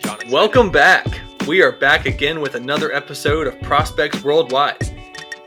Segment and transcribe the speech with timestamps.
[0.00, 0.18] John.
[0.30, 1.06] Welcome back.
[1.46, 4.92] We are back again with another episode of Prospects Worldwide.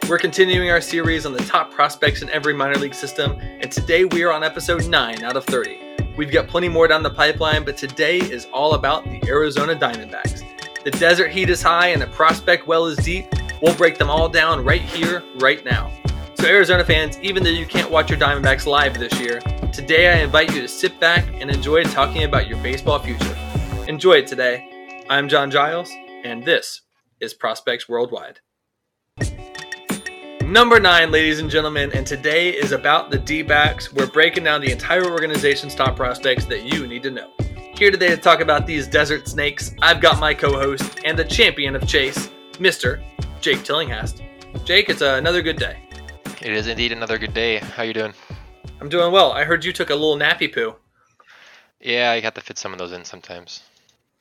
[0.08, 4.06] We're continuing our series on the top prospects in every minor league system, and today
[4.06, 6.14] we are on episode 9 out of 30.
[6.18, 10.44] We've got plenty more down the pipeline, but today is all about the Arizona Diamondbacks.
[10.84, 13.26] The desert heat is high and the prospect well is deep.
[13.62, 15.92] We'll break them all down right here, right now.
[16.36, 19.42] So, Arizona fans, even though you can't watch your Diamondbacks live this year,
[19.74, 23.49] today I invite you to sit back and enjoy talking about your baseball future.
[23.90, 25.04] Enjoy it today.
[25.10, 25.92] I'm John Giles,
[26.24, 26.82] and this
[27.22, 28.40] is Prospects Worldwide.
[30.44, 33.92] Number nine, ladies and gentlemen, and today is about the D backs.
[33.92, 37.32] We're breaking down the entire organization's top prospects that you need to know.
[37.74, 41.26] Here today to talk about these desert snakes, I've got my co host and the
[41.26, 43.02] champion of Chase, Mr.
[43.42, 44.22] Jake Tillinghast.
[44.66, 45.80] Jake, it's uh, another good day.
[46.44, 47.58] It is indeed another good day.
[47.58, 48.14] How you doing?
[48.82, 49.32] I'm doing well.
[49.32, 50.76] I heard you took a little nappy poo.
[51.80, 53.64] Yeah, I got to fit some of those in sometimes.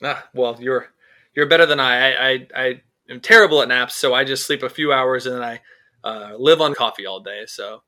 [0.03, 0.87] Ah, well, you're
[1.35, 2.11] you're better than I.
[2.11, 5.35] I I, I am terrible at naps, so I just sleep a few hours and
[5.35, 5.61] then I
[6.03, 7.43] uh, live on coffee all day.
[7.47, 7.83] So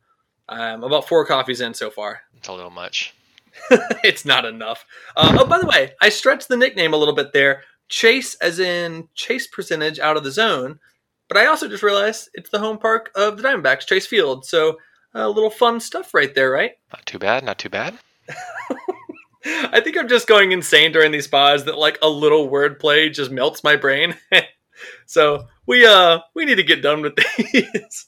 [0.49, 2.21] I'm about four coffees in so far.
[2.37, 3.13] It's a little much.
[4.03, 4.83] it's not enough.
[5.15, 7.63] Uh, oh, by the way, I stretched the nickname a little bit there.
[7.87, 10.79] Chase, as in chase percentage out of the zone.
[11.27, 14.43] But I also just realized it's the home park of the Diamondbacks, Chase Field.
[14.45, 14.77] So
[15.13, 16.71] a little fun stuff right there, right?
[16.91, 17.43] Not too bad.
[17.43, 17.97] Not too bad.
[19.45, 23.31] I think I'm just going insane during these pods that like a little wordplay just
[23.31, 24.15] melts my brain.
[25.05, 28.07] so we uh we need to get done with these.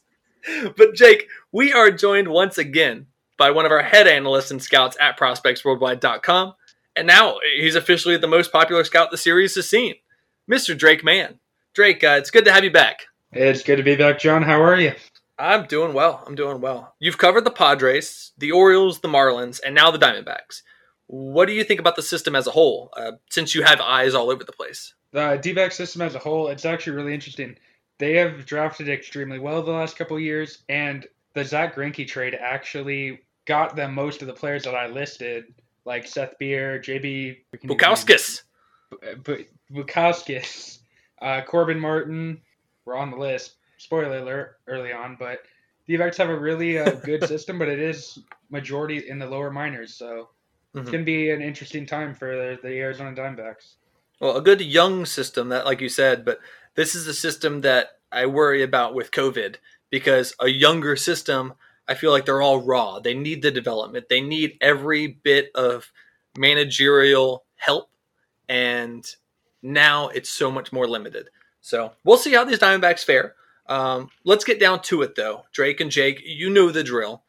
[0.78, 4.98] but Jake, we are joined once again by one of our head analysts and scouts
[5.00, 6.53] at prospectsworldwide.com.
[6.95, 9.95] And now he's officially the most popular scout the series has seen,
[10.50, 10.78] Mr.
[10.78, 11.40] Drake Mann.
[11.73, 13.08] Drake, uh, it's good to have you back.
[13.31, 14.44] It's good to be back, John.
[14.44, 14.94] How are you?
[15.40, 16.23] I'm doing well.
[16.28, 16.94] I'm doing well.
[17.00, 20.62] You've covered the Padres, the Orioles, the Marlins, and now the Diamondbacks.
[21.08, 24.14] What do you think about the system as a whole, uh, since you have eyes
[24.14, 24.94] all over the place?
[25.12, 27.58] The D-back system as a whole, it's actually really interesting.
[28.00, 33.19] They have drafted extremely well the last couple years, and the Zack Greinke trade actually
[33.46, 35.46] got them most of the players that I listed,
[35.86, 38.44] like Seth Beer, JB Bukauskas,
[39.72, 40.80] Bukauskas,
[41.22, 42.42] uh, Corbin Martin
[42.86, 43.56] were on the list.
[43.78, 45.40] Spoiler alert early on, but
[45.88, 48.19] the have a really uh, good system, but it is
[48.50, 50.30] majority in the lower minors, so
[50.73, 50.79] mm-hmm.
[50.79, 53.75] it's going to be an interesting time for the Arizona Diamondbacks.
[54.19, 56.39] Well, a good young system that, like you said, but
[56.75, 59.56] this is a system that I worry about with COVID
[59.89, 61.53] because a younger system,
[61.88, 63.00] I feel like they're all raw.
[63.00, 64.09] They need the development.
[64.09, 65.91] They need every bit of
[66.38, 67.89] managerial help,
[68.47, 69.06] and
[69.62, 71.29] now it's so much more limited.
[71.62, 73.35] So we'll see how these Diamondbacks fare.
[73.67, 75.45] Um, let's get down to it, though.
[75.51, 77.23] Drake and Jake, you know the drill.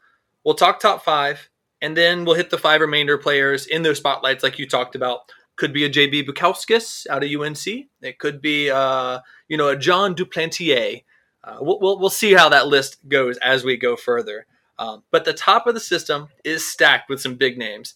[0.44, 1.48] We'll talk top five,
[1.84, 5.30] and then we'll hit the five remainder players in those spotlights, like you talked about.
[5.56, 7.88] Could be a JB Bukauskas out of UNC.
[8.00, 11.04] It could be, uh, you know, a Jon Duplantier.
[11.44, 14.46] Uh, we'll, we'll, we'll, see how that list goes as we go further.
[14.78, 17.94] Um, but the top of the system is stacked with some big names.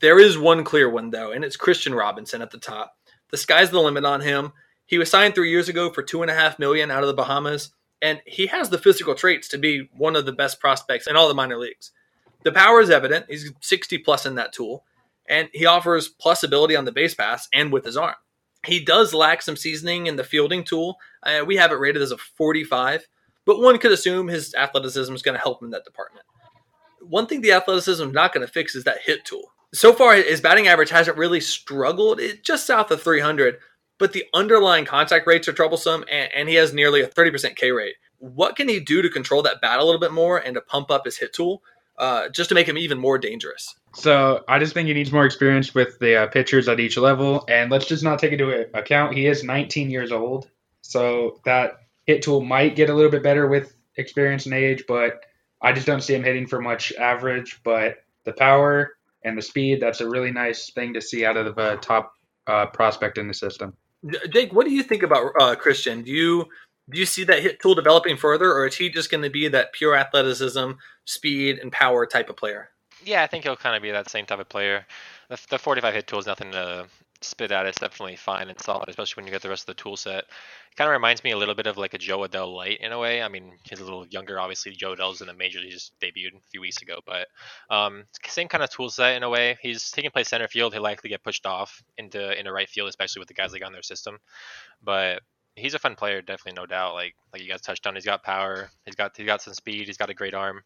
[0.00, 2.96] There is one clear one, though, and it's Kristian Robinson at the top.
[3.30, 4.52] The sky's the limit on him.
[4.86, 7.14] He was signed three years ago for two and a half million out of the
[7.14, 7.70] Bahamas,
[8.02, 11.28] and he has the physical traits to be one of the best prospects in all
[11.28, 11.92] the minor leagues.
[12.42, 13.26] The power is evident.
[13.28, 14.84] He's 60 plus in that tool
[15.30, 18.16] and he offers plus ability on the base pass and with his arm.
[18.66, 20.98] He does lack some seasoning in the fielding tool.
[21.22, 23.06] Uh, we have it rated as a 45,
[23.46, 26.26] but one could assume his athleticism is going to help him in that department.
[27.00, 29.52] One thing the athleticism is not going to fix is that hit tool.
[29.72, 33.58] So far, his batting average hasn't really struggled, it, just south of 300,
[33.98, 37.70] but the underlying contact rates are troublesome, and, and he has nearly a 30% K
[37.70, 37.94] rate.
[38.18, 40.90] What can he do to control that bat a little bit more and to pump
[40.90, 41.62] up his hit tool?
[42.00, 43.74] Uh, just to make him even more dangerous.
[43.94, 47.44] So I just think he needs more experience with the uh, pitchers at each level,
[47.46, 50.48] and let's just not take into account he is 19 years old,
[50.80, 55.20] so that hit tool might get a little bit better with experience and age, but
[55.62, 57.60] I just don't see him hitting for much average.
[57.62, 58.94] But the power
[59.24, 62.14] and the speed, that's a really nice thing to see out of the uh, top
[62.46, 63.74] uh, prospect in the system.
[64.32, 66.04] Jake, what do you think about uh, Kristian?
[66.04, 66.46] Do you
[66.90, 69.48] do you see that hit tool developing further, or is he just going to be
[69.48, 70.72] that pure athleticism,
[71.04, 72.70] speed, and power type of player?
[73.04, 74.86] Yeah, I think he'll kind of be that same type of player.
[75.28, 76.86] The, the 45 hit tool is nothing to
[77.22, 77.66] spit at.
[77.66, 80.24] It's definitely fine and solid, especially when you get the rest of the tool set.
[80.24, 82.92] It kind of reminds me a little bit of like a Jo Adell light in
[82.92, 83.22] a way.
[83.22, 84.72] I mean, he's a little younger, obviously.
[84.72, 85.64] Jo Adell's in the majors.
[85.64, 87.28] He just debuted a few weeks ago, but
[87.68, 89.58] um, same kind of tool set in a way.
[89.60, 90.72] He's taking place center field.
[90.72, 93.72] He'll likely get pushed off into into right field, especially with the guys like on
[93.72, 94.18] their system.
[94.82, 95.22] But
[95.56, 96.94] he's a fun player, definitely, no doubt.
[96.94, 99.86] Like like you guys touched on, he's got power, he's got he's got some speed,
[99.86, 100.62] he's got a great arm.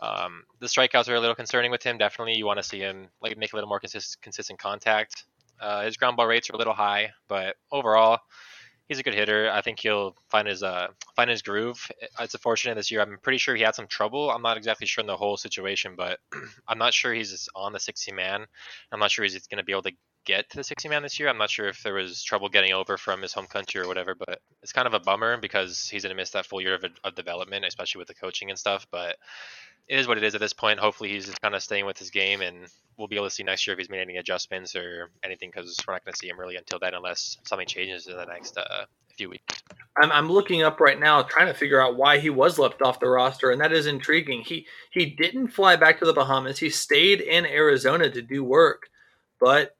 [0.00, 1.98] Um, the strikeouts are a little concerning with him.
[1.98, 5.24] Definitely, you want to see him like make a little more consist- consistent contact.
[5.60, 8.20] Uh, his ground ball rates are a little high, but overall,
[8.88, 9.50] he's a good hitter.
[9.50, 11.86] I think he'll find his uh find his groove.
[12.18, 13.00] It's unfortunate this year.
[13.00, 14.30] I'm pretty sure he had some trouble.
[14.30, 16.18] I'm not exactly sure in the whole situation, but
[16.68, 18.46] I'm not sure he's on the 60 man.
[18.90, 19.92] I'm not sure he's going to be able to
[20.24, 21.28] get to the 60 man this year.
[21.28, 24.14] I'm not sure if there was trouble getting over from his home country or whatever,
[24.14, 26.84] but it's kind of a bummer because he's going to miss that full year of,
[27.04, 28.86] of development, especially with the coaching and stuff.
[28.90, 29.16] But
[29.88, 30.78] it is what it is at this point.
[30.78, 33.42] Hopefully, he's just kind of staying with his game, and we'll be able to see
[33.42, 36.28] next year if he's made any adjustments or anything because we're not going to see
[36.28, 38.84] him really until then, unless something changes in the next uh,
[39.16, 39.62] few weeks.
[40.00, 43.00] I'm, I'm looking up right now, trying to figure out why he was left off
[43.00, 44.42] the roster, and that is intriguing.
[44.42, 46.58] He he didn't fly back to the Bahamas.
[46.58, 48.88] He stayed in Arizona to do work,
[49.40, 49.76] but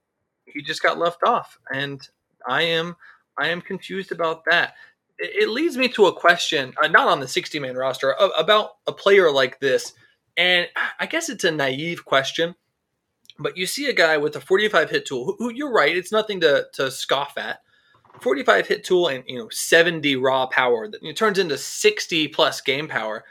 [0.47, 2.01] he just got left off, and
[2.47, 2.97] I am
[3.39, 4.75] I am confused about that.
[5.19, 8.71] It, leads me to a question, uh, not on the 60 man roster, uh, about
[8.87, 9.93] a player like this,
[10.37, 10.69] and
[11.01, 12.55] I guess it's a naive question.
[13.39, 16.13] But you see a guy with a 45 hit tool, who, who you're right, it's
[16.13, 17.61] nothing to, to scoff at.
[18.21, 22.89] 45 hit tool and you know 70 raw power that turns into 60 plus game
[22.89, 23.25] power.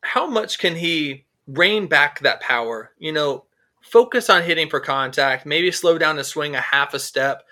[0.00, 2.90] How much can he rein back that power?
[2.98, 3.44] You know
[3.82, 7.42] focus on hitting for contact maybe slow down the swing a half a step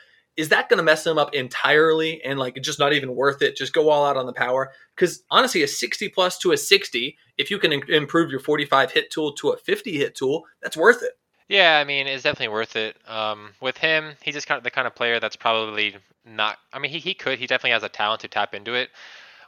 [0.40, 3.56] is that going to mess him up entirely and like just not even worth it
[3.56, 7.16] just go all out on the power because honestly a 60 plus to a 60
[7.38, 11.02] if you can improve your 45 hit tool to a 50 hit tool that's worth
[11.02, 11.12] it
[11.50, 12.96] yeah, I mean, it's definitely worth it.
[13.08, 16.58] Um, with him, he's just kind of the kind of player that's probably not.
[16.72, 17.40] I mean, he, he could.
[17.40, 18.90] He definitely has a talent to tap into it.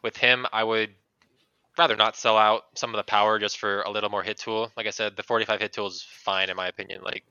[0.03, 0.91] With him, I would
[1.79, 4.73] rather not sell out some of the power just for a little more hit tool.
[4.77, 7.03] Like I said, the 45 hit tool is fine in my opinion.
[7.05, 7.23] Like,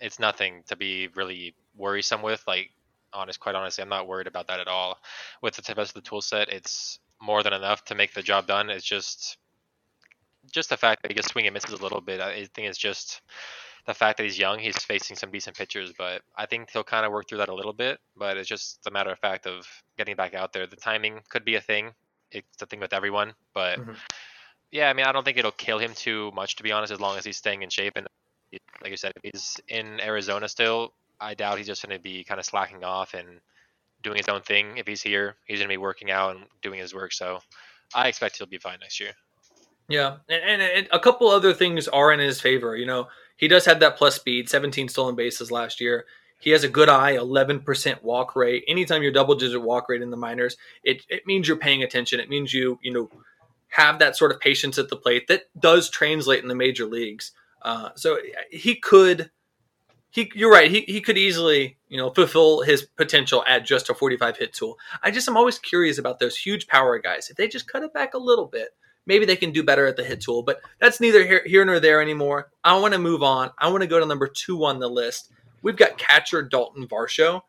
[0.00, 2.44] it's nothing to be really worrisome with.
[2.46, 2.70] Like,
[3.12, 4.98] honest, quite honestly, I'm not worried about that at all.
[5.42, 8.46] With the rest of the tool set, it's more than enough to make the job
[8.46, 8.70] done.
[8.70, 9.38] It's just,
[10.50, 12.20] just the fact that he just swing and misses a little bit.
[12.20, 13.20] I think it's just
[13.86, 17.04] the fact that he's young, he's facing some decent pitchers, but I think he'll kind
[17.04, 17.98] of work through that a little bit.
[18.16, 19.66] But it's just a matter of fact of
[19.98, 20.66] getting back out there.
[20.66, 21.90] The timing could be a thing.
[22.30, 23.92] It's a thing with everyone, but mm-hmm.
[24.70, 27.00] yeah, I mean, I don't think it'll kill him too much, to be honest, as
[27.00, 27.92] long as he's staying in shape.
[27.96, 28.08] And
[28.80, 32.24] like you said, if he's in Arizona still, I doubt he's just going to be
[32.24, 33.40] kind of slacking off and
[34.02, 34.76] doing his own thing.
[34.76, 37.12] If he's here, he's going to be working out and doing his work.
[37.12, 37.40] So
[37.94, 39.12] I expect he'll be fine next year.
[39.88, 42.76] Yeah, and, and, a couple other things are in his favor.
[42.76, 46.06] You know, he does have that plus speed, 17 stolen bases last year.
[46.40, 48.64] He has a good eye, 11% walk rate.
[48.66, 52.20] Anytime you're double digit walk rate in the minors, it, it means you're paying attention.
[52.20, 53.10] It means you, you know,
[53.68, 57.32] have that sort of patience at the plate that does translate in the major leagues.
[57.62, 58.18] Uh, so
[58.50, 59.30] he could,
[60.12, 60.70] he, you're right.
[60.70, 64.78] He, he could easily, you know, fulfill his potential at just a 45 hit tool.
[65.02, 67.30] I just am always curious about those huge power guys.
[67.30, 68.68] If they just cut it back a little bit,
[69.06, 71.80] maybe they can do better at the hit tool, but that's neither here, here nor
[71.80, 72.50] there anymore.
[72.62, 73.52] I want to move on.
[73.58, 75.30] I want to go to number two on the list.
[75.62, 77.40] We've got catcher Daulton Varsho.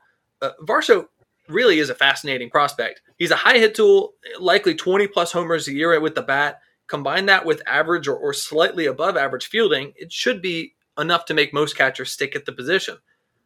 [0.41, 1.07] Uh, Varsho
[1.49, 3.01] really is a fascinating prospect.
[3.17, 6.61] He's a high hit tool, likely 20 plus homers a year with the bat.
[6.87, 11.33] Combine that with average or, or slightly above average fielding, it should be enough to
[11.33, 12.97] make most catchers stick at the position.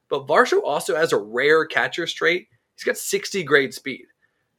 [0.10, 2.48] But Varsho also has a rare catcher trait.
[2.76, 4.06] He's got 60 grade speed.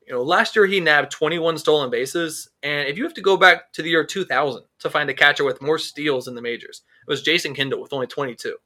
[0.06, 3.36] You know, last year he nabbed 21 stolen bases, and if you have to go
[3.36, 6.82] back to the year 2000 to find a catcher with more steals in the majors,
[7.06, 8.56] it was Jason Kendall with only 22.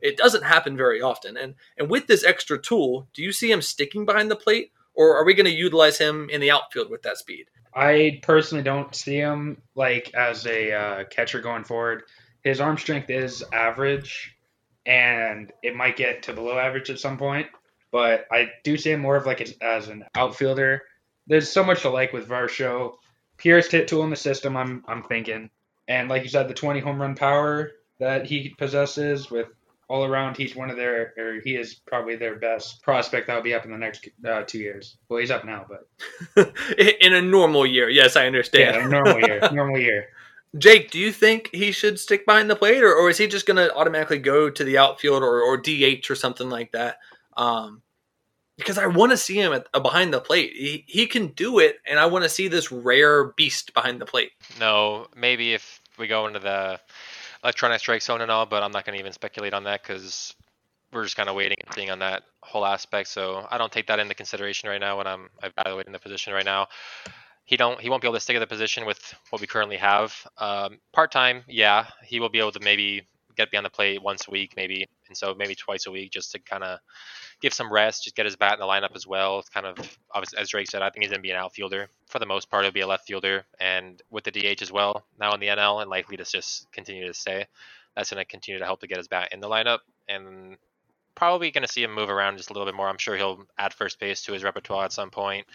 [0.00, 3.62] It doesn't happen very often, and and with this extra tool, do you see him
[3.62, 7.02] sticking behind the plate, or are we going to utilize him in the outfield with
[7.02, 7.46] that speed?
[7.74, 12.04] I personally don't see him like as a uh, catcher going forward.
[12.42, 14.36] His arm strength is average,
[14.86, 17.46] and it might get to below average at some point.
[17.90, 20.82] But I do see him more of like a, as an outfielder
[21.26, 22.94] there's so much to like with Varsho.
[23.36, 25.50] Purest hit tool in the system, I'm I'm thinking.
[25.88, 29.48] And like you said, the 20 home run power that he possesses with
[29.88, 33.42] all around, he's one of their, or he is probably their best prospect that will
[33.42, 34.96] be up in the next uh, two years.
[35.08, 36.54] Well, he's up now, but
[37.00, 38.76] in a normal year, yes, I understand.
[38.76, 40.08] Yeah, normal year, normal year.
[40.58, 43.46] Jake, do you think he should stick behind the plate, or, or is he just
[43.46, 46.98] going to automatically go to the outfield or, or DH or something like that?
[47.36, 47.82] Um,
[48.58, 50.52] because I want to see him at, uh, behind the plate.
[50.54, 54.06] He, he can do it, and I want to see this rare beast behind the
[54.06, 54.32] plate.
[54.60, 56.78] No, maybe if we go into the
[57.42, 60.34] electronic strike zone and all, but I'm not going to even speculate on that because
[60.92, 63.08] we're just kind of waiting and seeing on that whole aspect.
[63.08, 66.44] So I don't take that into consideration right now when I'm evaluating the position right
[66.44, 66.68] now.
[67.44, 69.76] He don't he won't be able to stick at the position with what we currently
[69.76, 70.14] have.
[70.38, 73.06] Um, Part time, yeah, he will be able to maybe
[73.36, 76.32] get behind the plate once a week, maybe, and so maybe twice a week just
[76.32, 76.78] to kind of
[77.40, 79.38] give some rest, just get his bat in the lineup as well.
[79.38, 79.76] It's kind of
[80.12, 82.64] obviously, as Drake said, I think he's to be an outfielder for the most part.
[82.64, 85.82] He'll be a left fielder, and with the DH as well now in the NL,
[85.82, 87.46] and likely to just continue to stay.
[87.96, 89.80] That's to continue to help to get his bat in the lineup.
[90.08, 90.56] And
[91.14, 92.88] probably to see him move around just a little bit more.
[92.88, 95.46] I'm sure he'll add first base to his repertoire at some point,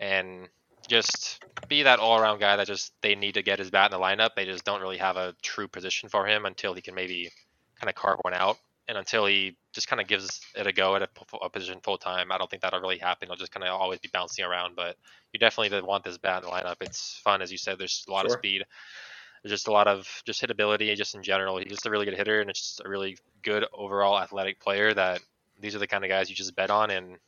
[0.00, 0.48] and
[0.88, 4.04] just be that all-around guy that just they need to get his bat in the
[4.04, 4.30] lineup.
[4.36, 7.30] They just don't really have a true position for him until he can maybe
[7.80, 10.94] kind of carve one out, and until he just kind of gives it a go
[10.96, 11.08] at a,
[11.42, 12.30] a position full time.
[12.30, 13.28] I don't think that'll really happen.
[13.28, 14.76] He'll just kind of always be bouncing around.
[14.76, 14.96] But
[15.32, 16.76] you definitely want this bat in the lineup.
[16.80, 17.78] It's fun, as you said.
[17.78, 18.34] There's a lot Sure.
[18.34, 18.64] of speed.
[19.42, 21.58] There's just a lot of just hitability, just in general.
[21.58, 24.94] He's just a really good hitter, and it's just a really good overall athletic player.
[24.94, 25.20] That
[25.60, 27.18] these are the kind of guys you just bet on, and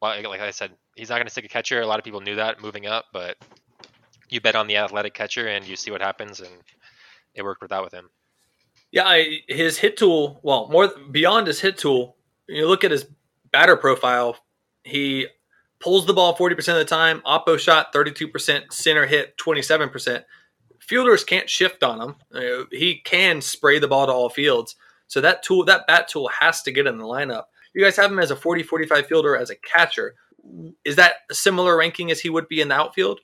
[0.00, 1.80] well, like I said, he's not going to stick a catcher.
[1.80, 3.36] A lot of people knew that moving up, but
[4.28, 6.52] you bet on the athletic catcher and you see what happens, and
[7.34, 8.10] it worked with that with him.
[8.90, 12.16] Yeah, I, his hit tool, well, more beyond his hit tool,
[12.48, 13.06] you look at his
[13.50, 14.36] batter profile,
[14.84, 15.26] he
[15.80, 20.24] pulls the ball 40% of the time, oppo shot 32%, center hit 27%.
[20.78, 22.66] Fielders can't shift on him.
[22.70, 24.76] He can spray the ball to all fields.
[25.08, 27.44] So that tool, that bat tool has to get in the lineup.
[27.74, 30.14] You guys have him as a 40 45 fielder as a catcher.
[30.84, 33.20] Is that a similar ranking as he would be in the outfield?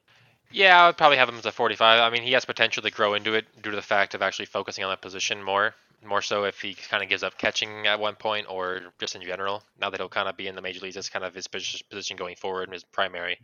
[0.52, 2.00] Yeah, I would probably have him as a 45.
[2.00, 4.46] I mean, he has potential to grow into it due to the fact of actually
[4.46, 5.74] focusing on that position more.
[6.04, 9.22] More so if he kind of gives up catching at one point or just in
[9.22, 9.62] general.
[9.80, 12.16] Now that he'll kind of be in the major leagues, that's kind of his position
[12.16, 13.38] going forward and his primary.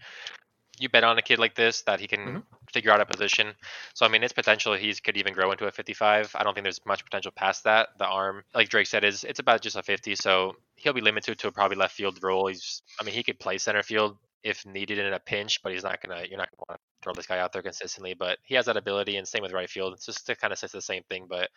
[0.78, 2.42] You bet on a kid like this that he can Mhm.
[2.70, 3.54] figure out a position.
[3.94, 6.34] So I mean, it's potential he could even grow into a 55.
[6.34, 7.96] I don't think there's much potential past that.
[7.98, 10.14] The arm, like Drake said, is it's about just a 50.
[10.14, 12.46] So he'll be limited to a probably left field role.
[12.48, 15.82] He's, I mean, he could play center field if needed in a pinch, but he's
[15.82, 16.24] not gonna.
[16.28, 18.14] You're not gonna want to throw this guy out there consistently.
[18.14, 19.94] But he has that ability, and same with right field.
[19.94, 21.50] It's just to kind of says the same thing, but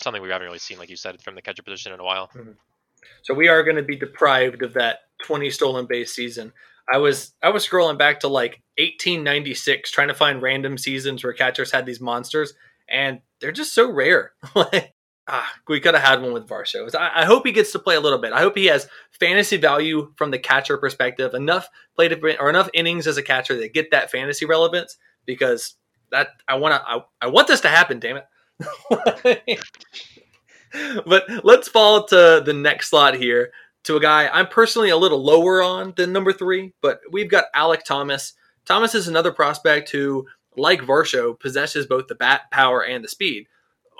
[0.00, 2.30] something we haven't really seen, like you said, from the catcher position in a while.
[3.22, 6.52] So we are going to be deprived of that 20 stolen base season.
[6.92, 11.32] I was I was scrolling back to like 1896 trying to find random seasons where
[11.32, 12.52] catchers had these monsters
[12.88, 14.32] and they're just so rare.
[14.54, 16.94] ah, we could have had one with Varsho.
[16.94, 18.34] I, I hope he gets to play a little bit.
[18.34, 23.06] I hope he has fantasy value from the catcher perspective, enough plate or enough innings
[23.06, 25.76] as a catcher that get that fantasy relevance because
[26.10, 28.26] that I want to I, I want this to happen, damn it.
[31.06, 33.50] but let's fall to the next slot here
[33.84, 37.52] to a guy I'm personally a little lower on than number three, but we've got
[37.54, 38.34] Alek Thomas.
[38.64, 43.46] Thomas is another prospect who, like Varsho, possesses both the bat power and the speed.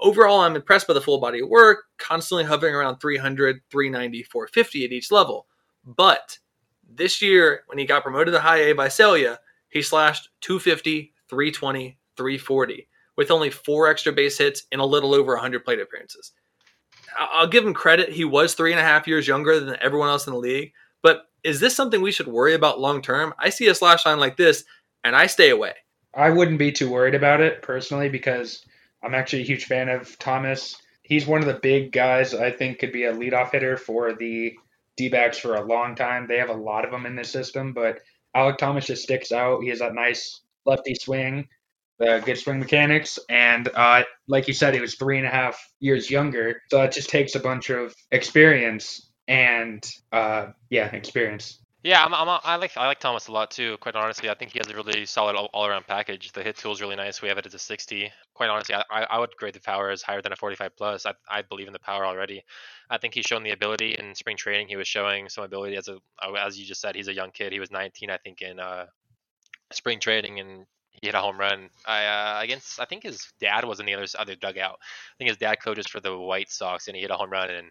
[0.00, 4.84] Overall, I'm impressed by the full body of work, constantly hovering around 300, 390, 450
[4.84, 5.46] at each level.
[5.84, 6.38] But
[6.88, 12.88] this year, when he got promoted to high A Visalia, he slashed 250, 320, 340
[13.16, 16.32] with only four extra base hits and a little over 100 plate appearances.
[17.18, 18.10] I'll give him credit.
[18.10, 20.72] He was three and a half years younger than everyone else in the league.
[21.02, 23.34] But is this something we should worry about long term?
[23.38, 24.64] I see a slash line like this
[25.04, 25.74] and I stay away.
[26.14, 28.64] I wouldn't be too worried about it personally because
[29.02, 30.76] I'm actually a huge fan of Thomas.
[31.02, 34.54] He's one of the big guys I think could be a leadoff hitter for the
[34.96, 36.26] D backs for a long time.
[36.26, 38.00] They have a lot of them in this system, but
[38.36, 39.62] Alek Thomas just sticks out.
[39.62, 41.48] He has that nice lefty swing,
[42.02, 45.58] the good swing mechanics, and uh, like you said, he was three and a half
[45.78, 46.60] years younger.
[46.70, 51.60] So it just takes a bunch of experience and uh, yeah, experience.
[51.84, 53.76] Yeah, I'm, I'm, I like I like Thomas a lot too.
[53.78, 56.30] Quite honestly, I think he has a really solid all, around package.
[56.32, 57.22] The hit tool is really nice.
[57.22, 58.10] We have it as a 60.
[58.34, 61.06] Quite honestly, I, I I would grade the power as higher than a 45 plus.
[61.06, 62.42] I, I believe in the power already.
[62.90, 64.68] I think he's shown the ability in spring training.
[64.68, 65.98] He was showing some ability as a
[66.38, 66.94] as you just said.
[66.94, 67.52] He's a young kid.
[67.52, 68.86] He was 19, I think, in uh,
[69.72, 71.68] spring training, and he hit a home run.
[71.86, 74.78] I uh, against I think his dad was in the other other dugout.
[74.80, 77.50] I think his dad coaches for the White Sox, and he hit a home run
[77.50, 77.70] and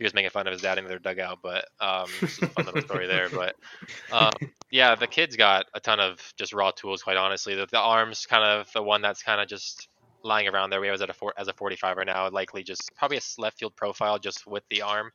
[0.00, 2.80] he was making fun of his dad in their dugout, but um, a fun little
[2.80, 3.28] story there.
[3.28, 3.54] But
[4.10, 4.32] um,
[4.70, 7.02] yeah, the kid's got a ton of just raw tools.
[7.02, 9.88] Quite honestly, the, the arms kind of the one that's kind of just
[10.22, 10.80] lying around there.
[10.80, 13.58] We have as a four, as a 45 right now, likely just probably a left
[13.58, 15.10] field profile just with the arm.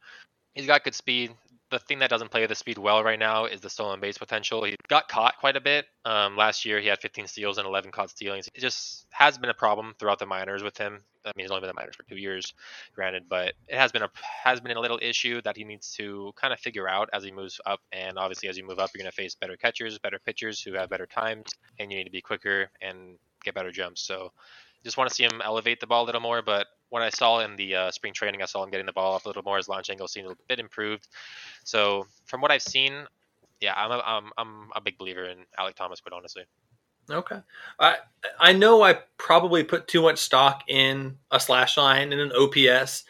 [0.56, 1.32] He's got good speed.
[1.70, 4.64] The thing that doesn't play the speed well right now is the stolen base potential.
[4.64, 5.86] He got caught quite a bit.
[6.06, 8.48] Um, last year, he had 15 steals and 11 caught stealings.
[8.54, 11.02] It just has been a problem throughout the minors with him.
[11.26, 12.54] I mean, he's only been in the minors for two years,
[12.94, 14.10] granted, but it has been a
[14.44, 17.32] has been a little issue that he needs to kind of figure out as he
[17.32, 17.82] moves up.
[17.92, 20.74] And obviously, as you move up, you're going to face better catchers, better pitchers who
[20.74, 21.48] have better times,
[21.80, 24.02] and you need to be quicker and get better jumps.
[24.02, 24.32] So,
[24.86, 26.42] just want to see him elevate the ball a little more.
[26.42, 29.14] But what I saw in the uh, spring training, I saw him getting the ball
[29.14, 29.58] off a little more.
[29.58, 31.08] His launch angle seemed a bit improved.
[31.64, 32.94] So, from what I've seen,
[33.60, 36.44] yeah, I'm a, I'm, I'm a big believer in Alek Thomas, quite honestly.
[37.10, 37.40] Okay.
[37.80, 37.98] I
[38.40, 43.04] I know I probably put too much stock in a slash line and an OPS.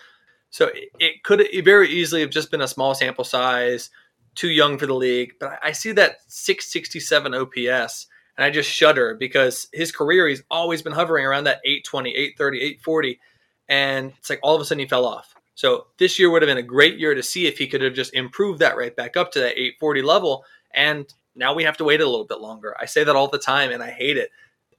[0.50, 3.90] So it, it could very easily have just been a small sample size,
[4.34, 5.34] too young for the league.
[5.40, 10.44] But I, I see that 667 OPS and I just shudder because his career he's
[10.50, 13.20] always been hovering around that 820, 830, 840
[13.68, 15.34] and it's like all of a sudden he fell off.
[15.56, 17.94] So this year would have been a great year to see if he could have
[17.94, 20.44] just improved that right back up to that 840 level.
[20.74, 22.76] And now we have to wait a little bit longer.
[22.80, 24.30] I say that all the time and I hate it.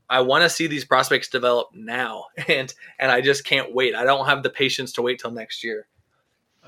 [0.09, 3.95] I want to see these prospects develop now, and and I just can't wait.
[3.95, 5.87] I don't have the patience to wait till next year.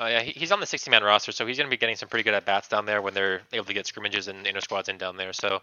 [0.00, 2.08] Uh, yeah, he's on the 60 man roster, so he's going to be getting some
[2.08, 4.88] pretty good at bats down there when they're able to get scrimmages and inter squads
[4.88, 5.32] in down there.
[5.32, 5.60] So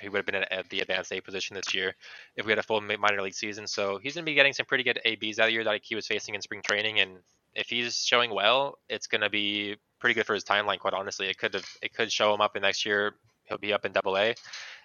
[0.00, 1.94] he would have been at, the advanced A position this year
[2.36, 3.66] if we had a full minor league season.
[3.66, 6.06] So he's going to be getting some pretty good ABs that year that he was
[6.06, 7.00] facing in spring training.
[7.00, 7.18] And
[7.54, 10.78] if he's showing well, it's going to be pretty good for his timeline.
[10.78, 13.14] Quite honestly, it could have it could show him up in next year.
[13.50, 14.34] He'll be up in Double A,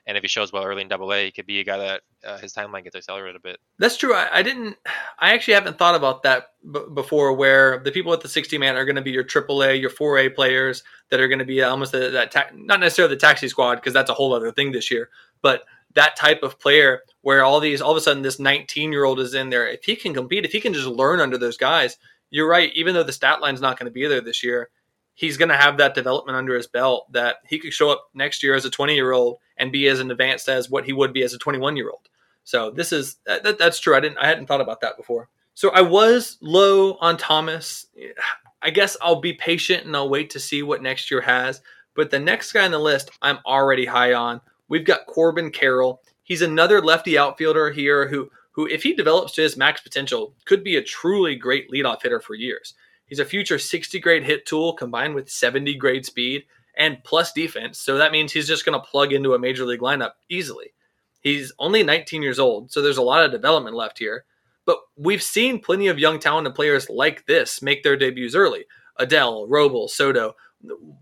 [0.07, 2.01] and if he shows well early in Double A, he could be a guy that
[2.25, 3.59] uh, his timeline gets accelerated a bit.
[3.79, 4.13] That's true.
[4.13, 4.75] I, I didn't.
[5.19, 7.33] I actually haven't thought about that b- before.
[7.33, 9.89] Where the people at the 60 man are going to be your Triple A, your
[9.89, 13.47] 4A players that are going to be almost the, that ta- not necessarily the taxi
[13.47, 15.09] squad because that's a whole other thing this year,
[15.41, 15.63] but
[15.95, 19.19] that type of player where all these all of a sudden this 19 year old
[19.19, 19.67] is in there.
[19.67, 21.97] If he can compete, if he can just learn under those guys,
[22.29, 22.71] you're right.
[22.75, 24.69] Even though the stat line's not going to be there this year,
[25.15, 28.43] he's going to have that development under his belt that he could show up next
[28.43, 31.23] year as a 20 year old and be as advanced as what he would be
[31.23, 32.07] as a 21 year old.
[32.43, 33.95] So this is that, that's true.
[33.95, 35.29] I didn't I hadn't thought about that before.
[35.55, 37.87] So I was low on Thomas.
[38.61, 41.61] I guess I'll be patient and I'll wait to see what next year has.
[41.95, 44.41] But the next guy on the list, I'm already high on.
[44.67, 46.01] We've got Corbin Carroll.
[46.23, 50.63] He's another lefty outfielder here who who if he develops to his max potential could
[50.63, 52.73] be a truly great leadoff hitter for years.
[53.07, 56.45] He's a future 60 grade hit tool combined with 70 grade speed
[56.77, 57.79] and plus defense.
[57.79, 60.73] So that means he's just going to plug into a major league lineup easily.
[61.21, 64.25] He's only 19 years old, so there's a lot of development left here.
[64.65, 68.65] But we've seen plenty of young talented players like this make their debuts early.
[68.99, 70.35] Adell, Roble, Soto.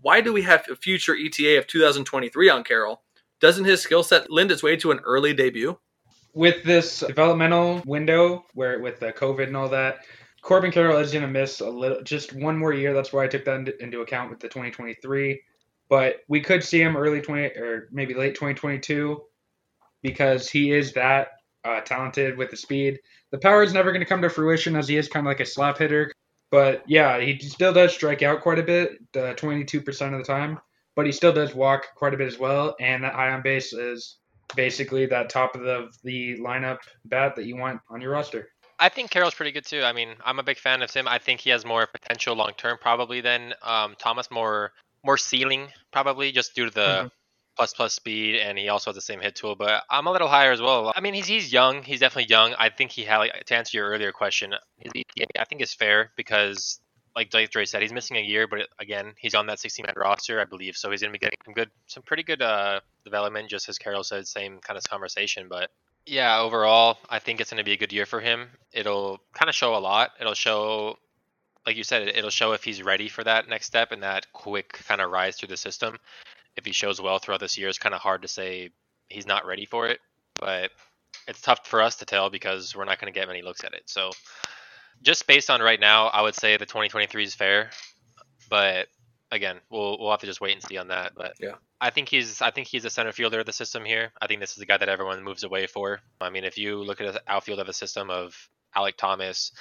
[0.02, 3.02] Why do we have a future ETA of 2023 on Carroll?
[3.40, 5.78] Doesn't his skill set lend its way to an early debut?
[6.34, 10.00] With this developmental window, where with the COVID and all that,
[10.44, 12.92] Corbin Carroll is going to miss a little, just one more year.
[12.92, 15.40] That's why I took that into account with the 2023.
[15.88, 19.22] But we could see him early 20 or maybe late 2022
[20.02, 21.28] because he is that
[21.64, 23.00] uh, talented with the speed.
[23.30, 25.40] The power is never going to come to fruition as he is kind of like
[25.40, 26.12] a slap hitter.
[26.50, 30.60] But yeah, he still does strike out quite a bit, uh, 22% of the time.
[30.94, 32.76] But he still does walk quite a bit as well.
[32.80, 34.18] And that high on base is
[34.54, 38.50] basically that top of the, the lineup bat that you want on your roster.
[38.78, 39.82] I think Carroll's pretty good too.
[39.82, 41.08] I mean, I'm a big fan of him.
[41.08, 44.30] I think he has more potential long term probably than um, Thomas.
[44.30, 44.72] More
[45.04, 47.08] more ceiling probably just due to the mm-hmm.
[47.56, 49.54] plus plus speed, and he also has the same hit tool.
[49.54, 50.92] But I'm a little higher as well.
[50.94, 51.82] I mean, he's he's young.
[51.82, 52.54] He's definitely young.
[52.58, 54.54] I think he had like, to answer your earlier question.
[54.78, 56.80] His ETA I think is fair because
[57.16, 60.40] like Dre said, he's missing a year, but again, he's on that 16 man roster,
[60.40, 60.76] I believe.
[60.76, 63.78] So he's going to be getting some good, some pretty good uh, development, just as
[63.78, 65.46] Carroll said, same kind of conversation.
[65.48, 65.70] But
[66.06, 68.48] yeah, overall, I think it's going to be a good year for him.
[68.72, 70.10] It'll kind of show a lot.
[70.20, 70.98] It'll show,
[71.66, 74.72] like you said, it'll show if he's ready for that next step and that quick
[74.86, 75.96] kind of rise through the system.
[76.56, 78.70] If he shows well throughout this year, it's kind of hard to say
[79.08, 80.00] he's not ready for it.
[80.38, 80.70] But
[81.26, 83.72] it's tough for us to tell because we're not going to get many looks at
[83.72, 83.84] it.
[83.86, 84.10] So,
[85.02, 87.70] just based on right now, I would say the 2023 is fair.
[88.50, 88.88] But
[89.30, 91.12] again, we'll we'll have to just wait and see on that.
[91.16, 94.12] But yeah, I think he's I think he's a center fielder of the system here.
[94.20, 96.00] I think this is the guy that everyone moves away for.
[96.20, 98.34] I mean, if you look at the outfield of a system of
[98.76, 99.52] Alek Thomas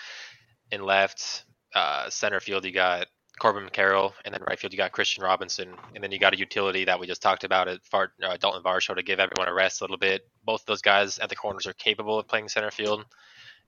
[0.72, 1.44] in left,
[1.76, 3.08] uh, center field you got
[3.40, 6.38] Corbin Carroll, and then right field you got Kristian Robinson, and then you got a
[6.38, 9.54] utility that we just talked about at Far, uh, Daulton Varsho to give everyone a
[9.54, 10.28] rest a little bit.
[10.44, 13.06] Both of those guys at the corners are capable of playing center field.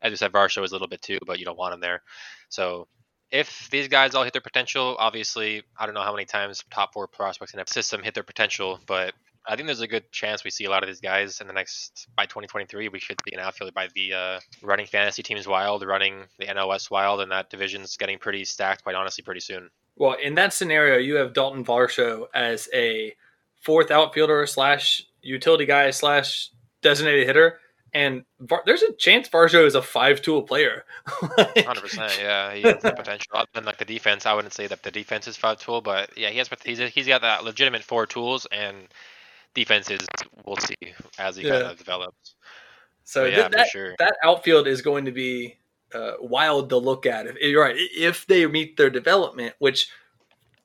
[0.01, 2.03] As you said, Varsho is a little bit too, but you don't want him there.
[2.49, 2.87] So
[3.31, 6.93] if these guys all hit their potential, obviously, I don't know how many times top
[6.93, 9.13] four prospects in a system hit their potential, but
[9.47, 11.53] I think there's a good chance we see a lot of these guys in the
[11.53, 12.89] next by 2023.
[12.89, 16.89] We should be an outfield by the uh, running fantasy teams wild, running the NOS
[16.89, 18.83] wild, and that division's getting pretty stacked.
[18.83, 19.69] Quite honestly, pretty soon.
[19.95, 23.13] Well, in that scenario, you have Daulton Varsho as a
[23.61, 26.49] fourth outfielder slash utility guy slash
[26.81, 27.59] designated hitter
[27.95, 30.83] and Var- there's a chance Varjo is a five tool player.
[31.07, 33.31] Hundred percent, yeah, he has the potential.
[33.33, 36.15] Other than like the defense, I wouldn't say that the defense is five tool, but
[36.17, 36.49] yeah, he has.
[36.63, 38.89] He's he's got that legitimate four tools, and
[39.53, 40.05] defenses
[40.45, 40.75] we'll see
[41.17, 41.51] as he yeah.
[41.51, 42.35] kind of develops.
[43.05, 43.95] So but yeah, that, sure.
[43.97, 45.55] that outfield is going to be
[45.93, 47.27] uh, wild to look at.
[47.27, 49.87] If you're right, if they meet their development, which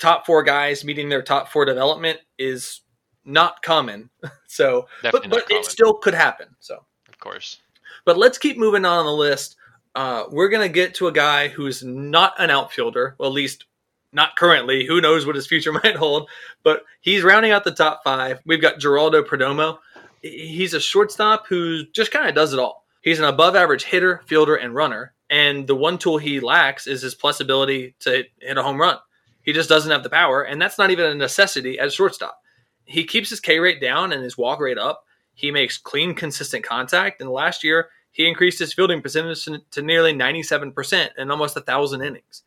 [0.01, 2.81] top four guys meeting their top four development is
[3.25, 4.11] not common.
[4.53, 5.61] So, Definitely but, but common.
[5.61, 6.49] it still could happen.
[6.59, 6.85] So
[7.21, 7.59] course.
[8.05, 9.57] But let's keep moving on, the list.
[9.95, 13.67] Uh, we're going to get to a guy who's not an outfielder, well, at least
[14.13, 14.87] not currently.
[14.87, 16.29] Who knows what his future might hold?
[16.63, 18.41] But he's rounding out the top five.
[18.45, 19.79] We've got Geraldo Perdomo.
[20.23, 22.85] He's a shortstop who just kind of does it all.
[23.03, 25.15] He's an above average hitter, fielder, and runner.
[25.31, 28.99] And the one tool he lacks is his plus ability to hit a home run.
[29.43, 32.43] He just doesn't have the power, and that's not even a necessity as a shortstop.
[32.85, 35.05] He keeps his K rate down and his walk rate up.
[35.41, 37.23] He makes clean, consistent contact.
[37.23, 42.03] And last year, he increased his fielding percentage to nearly 97% in almost a thousand
[42.03, 42.43] innings.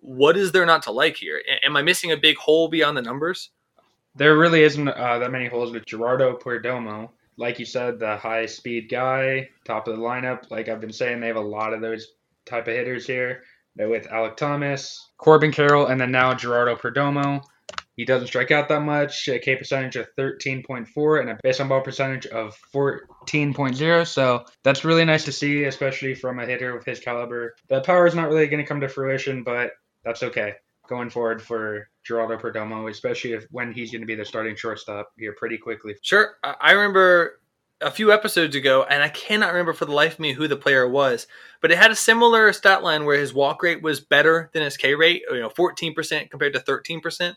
[0.00, 1.42] What is there not to like here?
[1.62, 3.50] Am I missing a big hole beyond the numbers?
[4.14, 7.10] There really isn't uh, that many holes with Gerardo Perdomo.
[7.36, 10.50] Like you said, the high speed guy, top of the lineup.
[10.50, 12.14] Like I've been saying, they have a lot of those
[12.46, 13.42] type of hitters here.
[13.76, 17.42] They're with Alek Thomas, Corbin Carroll, and then now Gerardo Perdomo.
[17.98, 19.26] He doesn't strike out that much.
[19.26, 24.06] A K percentage of 13.4 and a base on ball percentage of 14.0.
[24.06, 27.56] So that's really nice to see, especially from a hitter with his caliber.
[27.68, 29.72] The power is not really going to come to fruition, but
[30.04, 30.54] that's okay
[30.88, 35.10] going forward for Geraldo Perdomo, especially if when he's going to be the starting shortstop
[35.18, 35.96] here pretty quickly.
[36.00, 37.40] Sure, I remember
[37.80, 40.56] a few episodes ago, and I cannot remember for the life of me who the
[40.56, 41.26] player was,
[41.60, 44.76] but it had a similar stat line where his walk rate was better than his
[44.76, 47.34] K rate, you know, 14% compared to 13%.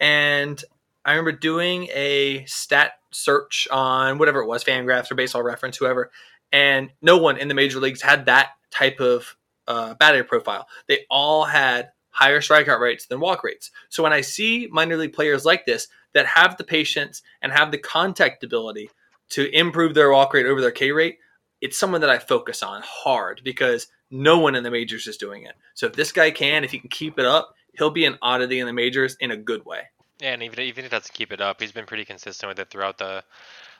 [0.00, 0.62] And
[1.04, 6.10] I remember doing a stat search on whatever it was, Fangraphs or Baseball Reference, whoever,
[6.52, 10.66] and no one in the major leagues had that type of uh, batting profile.
[10.88, 13.70] They all had higher strikeout rates than walk rates.
[13.88, 17.70] So when I see minor league players like this that have the patience and have
[17.70, 18.90] the contact ability
[19.30, 21.18] to improve their walk rate over their K rate,
[21.60, 25.42] it's someone that I focus on hard because no one in the majors is doing
[25.42, 25.54] it.
[25.74, 28.60] So if this guy can, if he can keep it up, he'll be an oddity
[28.60, 29.82] in the majors in a good way.
[30.20, 32.58] Yeah, and even even if he doesn't keep it up, he's been pretty consistent with
[32.58, 33.24] it throughout the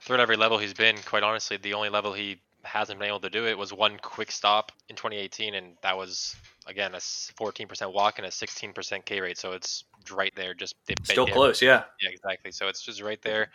[0.03, 0.97] throughout every level he's been.
[1.07, 4.31] Quite honestly, the only level he hasn't been able to do it was one quick
[4.31, 6.35] stop in 2018, and that was
[6.67, 9.39] again a 14% walk and a 16% K rate.
[9.39, 11.63] So it's right there, just still close.
[11.63, 11.85] Yeah.
[12.03, 12.53] Yeah, exactly.
[12.53, 13.51] So it's just right there.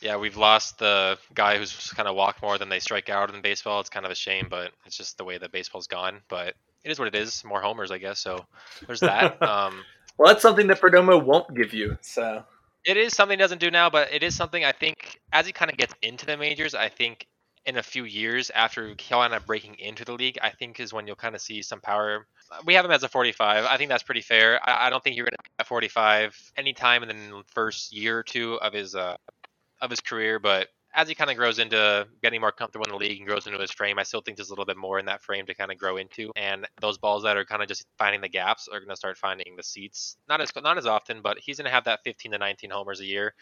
[0.00, 3.42] Yeah, we've lost the guy who's kind of walked more than they strike out in
[3.42, 3.80] baseball.
[3.80, 6.22] It's kind of a shame, but it's just the way that baseball's gone.
[6.28, 7.44] But it is what it is.
[7.44, 8.18] More homers, I guess.
[8.20, 8.44] So
[8.86, 9.42] there's that.
[9.48, 9.84] um,
[10.18, 11.98] well, that's something that Perdomo won't give you.
[12.02, 12.44] So
[12.84, 15.52] it is something he doesn't do now, but it is something I think as he
[15.52, 17.26] kind of gets into the majors, I think
[17.66, 21.06] in a few years after kind of breaking into the league, I think is when
[21.06, 22.26] you'll kind of see some power.
[22.64, 23.64] We have him as a 45.
[23.64, 24.60] I think that's pretty fair.
[24.66, 28.54] I, I don't think you're going to 45 anytime in the first year or two
[28.54, 29.16] of his uh,
[29.80, 32.96] of his career, but as he kind of grows into getting more comfortable in the
[32.96, 35.06] league and grows into his frame, I still think there's a little bit more in
[35.06, 36.32] that frame to kind of grow into.
[36.34, 39.16] And those balls that are kind of just finding the gaps are going to start
[39.16, 40.16] finding the seats.
[40.28, 43.00] Not as not as often, but he's going to have that 15 to 19 homers
[43.00, 43.34] a year.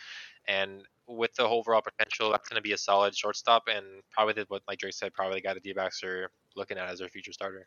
[0.46, 4.44] And with the overall potential, that's going to be a solid shortstop and probably the,
[4.48, 7.32] what like Drake said, probably the guy the D-backs are looking at as their future
[7.32, 7.66] starter.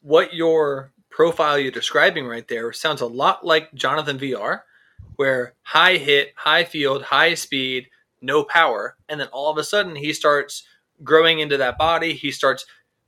[0.00, 4.64] What your profile you're describing right there sounds a lot like Jonathan Villar,
[5.16, 7.88] where high hit, high field, high speed–
[8.22, 8.96] no power.
[9.08, 10.64] And then all of a sudden he starts
[11.02, 12.14] growing into that body.
[12.14, 12.64] He starts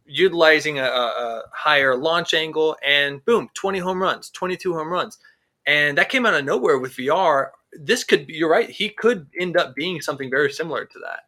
[0.06, 5.18] utilizing a, a, higher launch angle and boom, 20 home runs, 22 home runs.
[5.66, 7.52] And that came out of nowhere with Villar.
[7.72, 11.20] This could be, you're right, he could end up being something very similar to that.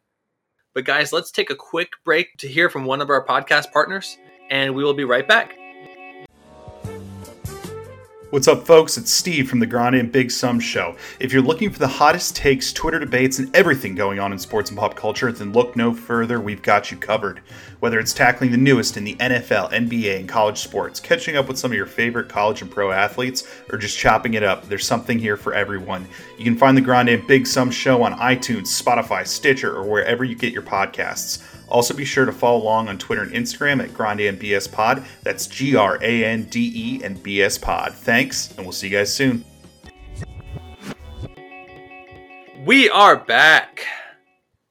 [0.73, 4.17] But guys, let's take a quick break to hear from one of our podcast partners,
[4.51, 5.57] and we will be right back.
[8.29, 8.97] What's up, folks?
[8.97, 10.97] It's Steve from the Grande and Big Sum Show.
[11.17, 14.69] If you're looking for the hottest takes, Twitter debates, and everything going on in sports
[14.69, 16.41] and pop culture, then look no further.
[16.41, 17.39] We've got you covered.
[17.79, 21.57] Whether it's tackling the newest in the NFL, NBA, and college sports, catching up with
[21.57, 25.17] some of your favorite college and pro athletes, or just chopping it up, there's something
[25.17, 26.05] here for everyone.
[26.37, 30.25] You can find the Grande and Big Sum Show on iTunes, Spotify, Stitcher, or wherever
[30.25, 31.41] you get your podcasts.
[31.69, 35.05] Also, be sure to follow along on Twitter and Instagram at Grande and BS Pod.
[35.23, 37.93] That's G R A N D E and BS Pod.
[37.93, 39.43] Thanks, and we'll see you guys soon.
[42.65, 43.85] We are back.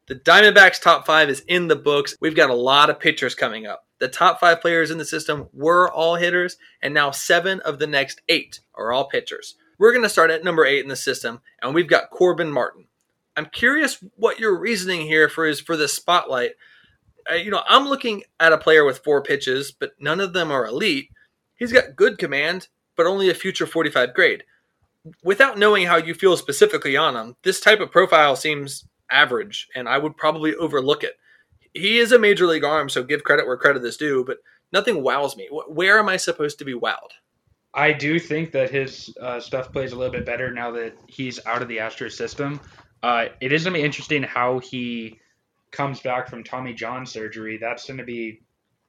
[0.06, 2.16] The Diamondbacks top five is in the books.
[2.20, 3.86] We've got a lot of pitchers coming up.
[3.98, 7.86] The top five players in the system were all hitters, and now seven of the
[7.86, 9.56] next eight are all pitchers.
[9.78, 12.86] We're going to start at number eight in the system, and we've got Corbin Martin.
[13.36, 16.52] I'm curious what your reasoning here for is for the spotlight
[17.34, 20.66] you know, I'm looking at a player with four pitches, but none of them are
[20.66, 21.10] elite.
[21.56, 24.44] He's got good command, but only a future 45 grade.
[25.22, 29.88] Without knowing how you feel specifically on him, this type of profile seems average, and
[29.88, 31.14] I would probably overlook it.
[31.74, 34.38] He is a major league arm, so give credit where credit is due, but
[34.72, 35.48] nothing wows me.
[35.68, 37.12] Where am I supposed to be wowed?
[37.74, 41.44] I do think that his uh, stuff plays a little bit better now that he's
[41.44, 42.58] out of the Astros system.
[43.02, 45.20] Uh, it is going to be interesting how he
[45.76, 48.40] comes back from Tommy John surgery, that's going to be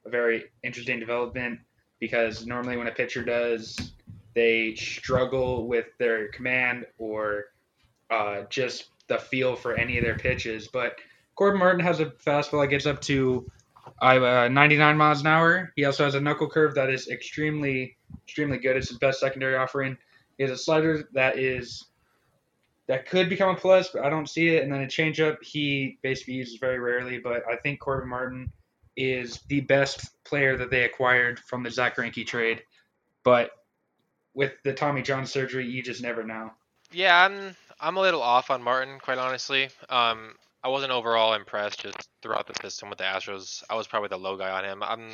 [0.06, 1.60] a very interesting development
[2.00, 3.92] because normally when a pitcher does,
[4.34, 7.46] they struggle with their command or
[8.10, 10.68] uh, just the feel for any of their pitches.
[10.68, 10.96] But
[11.34, 13.50] Corbin Martin has a fastball that gets up to
[14.00, 15.72] uh, 99 miles an hour.
[15.76, 18.76] He also has a knuckle curve that is extremely, extremely good.
[18.76, 19.96] It's his best secondary offering.
[20.38, 21.86] He has a slider that is
[22.88, 24.62] that could become a plus, but I don't see it.
[24.62, 27.18] And then a changeup he basically uses very rarely.
[27.18, 28.50] But I think Corbin Martin
[28.96, 32.62] is the best player that they acquired from the Zack Greinke trade.
[33.24, 33.50] But
[34.34, 36.50] with the Tommy John surgery, you just never know.
[36.90, 39.68] Yeah, I'm I'm a little off on Martin, quite honestly.
[39.90, 43.62] Um, I wasn't overall impressed just throughout the system with the Astros.
[43.68, 44.82] I was probably the low guy on him.
[44.82, 45.10] I'm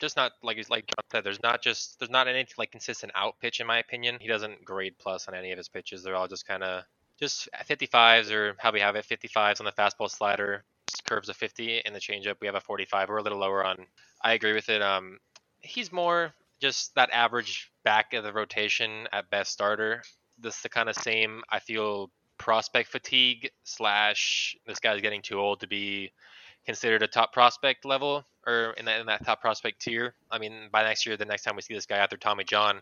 [0.00, 1.24] just not like like John said.
[1.24, 4.18] There's not just there's not any like consistent out pitch in my opinion.
[4.20, 6.02] He doesn't grade plus on any of his pitches.
[6.02, 6.82] They're all just kind of
[7.18, 10.64] just 55s or how we have it 55s on the fastball slider,
[11.06, 12.36] curves of 50 in the changeup.
[12.40, 13.08] We have a 45.
[13.08, 13.86] We're a little lower on.
[14.22, 14.82] I agree with it.
[14.82, 15.18] Um,
[15.60, 20.02] he's more just that average back of the rotation at best starter.
[20.38, 25.60] This the kind of same I feel prospect fatigue slash this guy's getting too old
[25.60, 26.12] to be
[26.66, 30.14] considered a top prospect level or in that, in that top prospect tier.
[30.30, 32.80] I mean, by next year, the next time we see this guy after Tommy John,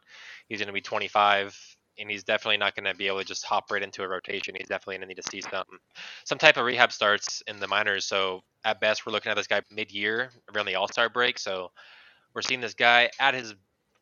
[0.49, 3.45] he's going to be 25 and he's definitely not going to be able to just
[3.45, 4.55] hop right into a rotation.
[4.57, 5.65] He's definitely going to need to see some
[6.25, 8.05] some type of rehab starts in the minors.
[8.05, 11.39] So at best, we're looking at this guy mid-year around the All Star break.
[11.39, 11.71] So
[12.35, 13.55] we're seeing this guy at his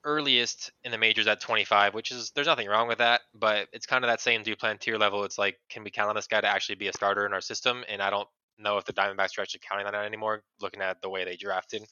[0.04, 3.86] earliest in the majors at 25, which is there's nothing wrong with that, but it's
[3.86, 5.24] kind of that same Duplantier level.
[5.24, 7.40] It's like, can we count on this guy to actually be a starter in our
[7.40, 7.84] system?
[7.88, 8.28] And I don't
[8.58, 10.42] know if the Diamondbacks are actually counting on that anymore.
[10.60, 11.84] Looking at the way they drafted,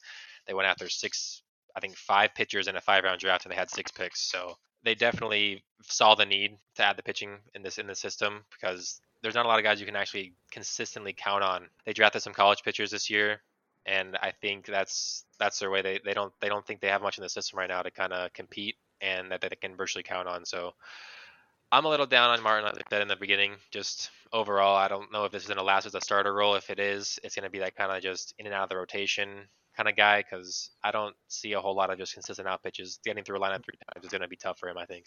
[0.47, 1.43] they went after six,
[1.77, 4.21] I think five pitchers in a five round draft, and they had six picks.
[4.31, 8.45] So they definitely saw the need to add the pitching in this in the system
[8.53, 11.69] because there's not a lot of guys you can actually consistently count on.
[11.85, 13.41] They drafted some college pitchers this year
[13.87, 15.83] and I think that's that's their way.
[15.83, 17.91] They they don't they don't think they have much in the system right now to
[17.91, 20.45] kind of compete and that they can virtually count on.
[20.45, 20.73] So
[21.73, 23.53] I'm a little down on Martin, like said in the beginning.
[23.71, 26.57] Just overall, I don't know if this is going to last as a starter role.
[26.57, 28.69] If it is, it's going to be that kind of just in and out of
[28.69, 32.49] the rotation kind of guy because I don't see a whole lot of just consistent
[32.49, 32.99] out pitches.
[33.05, 35.07] Getting through a lineup three times is going to be tough for him, I think.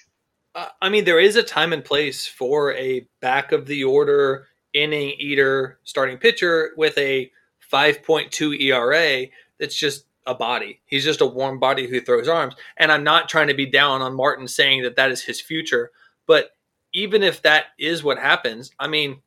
[0.55, 4.47] Uh, I mean, there is a time and place for a back of the order
[4.73, 7.31] inning eater starting pitcher with a
[7.71, 9.27] 5.2 ERA
[9.59, 10.81] that's just a body.
[10.85, 12.55] He's just a warm body who throws arms.
[12.77, 15.91] And I'm not trying to be down on Martin saying that that is his future,
[16.27, 16.51] but
[16.93, 19.21] even if that is what happens, I mean,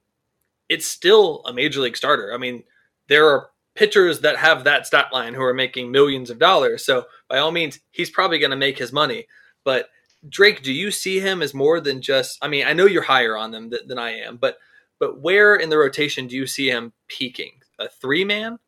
[0.69, 2.33] it's still a major league starter.
[2.33, 2.65] I mean,
[3.09, 6.85] there are pitchers that have that stat line who are making millions of dollars.
[6.85, 9.27] So by all means, he's probably going to make his money.
[9.65, 9.89] But
[10.29, 12.39] Drake, do you see him as more than just?
[12.43, 14.59] I mean, I know you're higher on them than, than I am, but
[14.99, 17.53] but where in the rotation do you see him peaking?
[17.79, 18.59] a three man?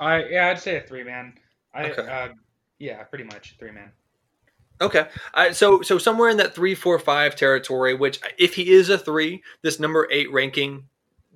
[0.00, 1.34] I yeah, I'd say a three man.
[1.74, 2.02] I okay.
[2.02, 2.28] uh,
[2.78, 3.92] yeah, pretty much three man.
[4.80, 7.94] Okay, uh, so so somewhere in that three, four, five territory.
[7.94, 10.84] Which, if he is a three, this number eight ranking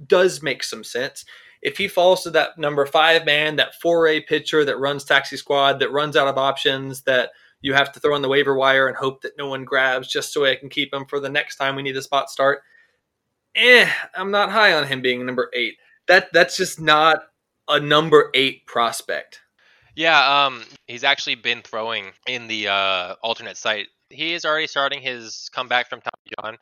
[0.05, 1.25] does make some sense.
[1.67, 5.37] If he falls to that number five man, that four A pitcher that runs taxi
[5.37, 8.89] squad, that runs out of options, that you have to throw on the waiver wire
[8.89, 11.57] and hope that no one grabs just so I can keep him for the next
[11.57, 12.61] time we need a spot start.
[13.55, 15.77] Eh, I'm not high on him being number eight
[16.07, 17.21] that that's just not
[17.69, 19.41] a number eight prospect.
[19.95, 23.87] Yeah, um, he's actually been throwing in the uh, alternate site.
[24.11, 26.59] He is already starting his comeback from Tommy John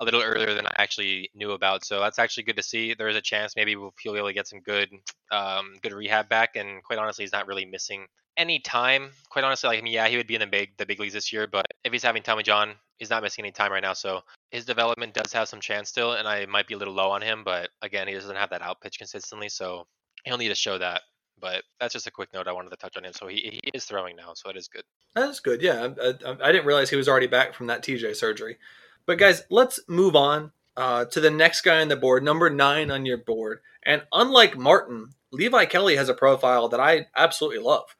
[0.00, 1.84] a little earlier than I actually knew about.
[1.84, 2.94] So that's actually good to see.
[2.94, 4.88] There's a chance maybe we'll be able to get some good,
[5.30, 6.56] um, good rehab back.
[6.56, 9.10] And quite honestly, he's not really missing any time.
[9.30, 11.14] Quite honestly, like I mean, yeah, he would be in the big the big leagues
[11.14, 13.92] this year, but if he's having Tommy John, he's not missing any time right now.
[13.92, 17.10] So his development does have some chance still, and I might be a little low
[17.10, 17.42] on him.
[17.44, 19.86] But again, he doesn't have that out pitch consistently, so
[20.24, 21.02] he'll need to show that.
[21.40, 23.12] But that's just a quick note I wanted to touch on him.
[23.12, 24.84] So he, he is throwing now, so that is good.
[25.14, 25.60] That's good.
[25.60, 28.56] Yeah, I, I, I didn't realize he was already back from that TJ surgery.
[29.06, 32.90] But guys, let's move on uh, to the next guy on the board, number nine
[32.90, 33.60] on your board.
[33.84, 37.96] And unlike Martin, Levi Kelly has a profile that I absolutely love.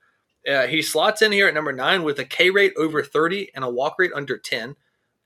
[0.49, 3.65] Uh, he slots in here at number nine with a K rate over 30 and
[3.65, 4.77] a walk rate under 10,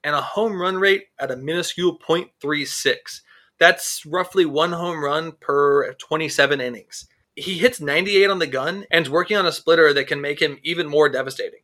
[0.04, 3.20] and a home run rate at a minuscule 0.36.
[3.58, 7.06] That's roughly one home run per 27 innings.
[7.34, 10.40] He hits 98 on the gun and is working on a splitter that can make
[10.40, 11.60] him even more devastating.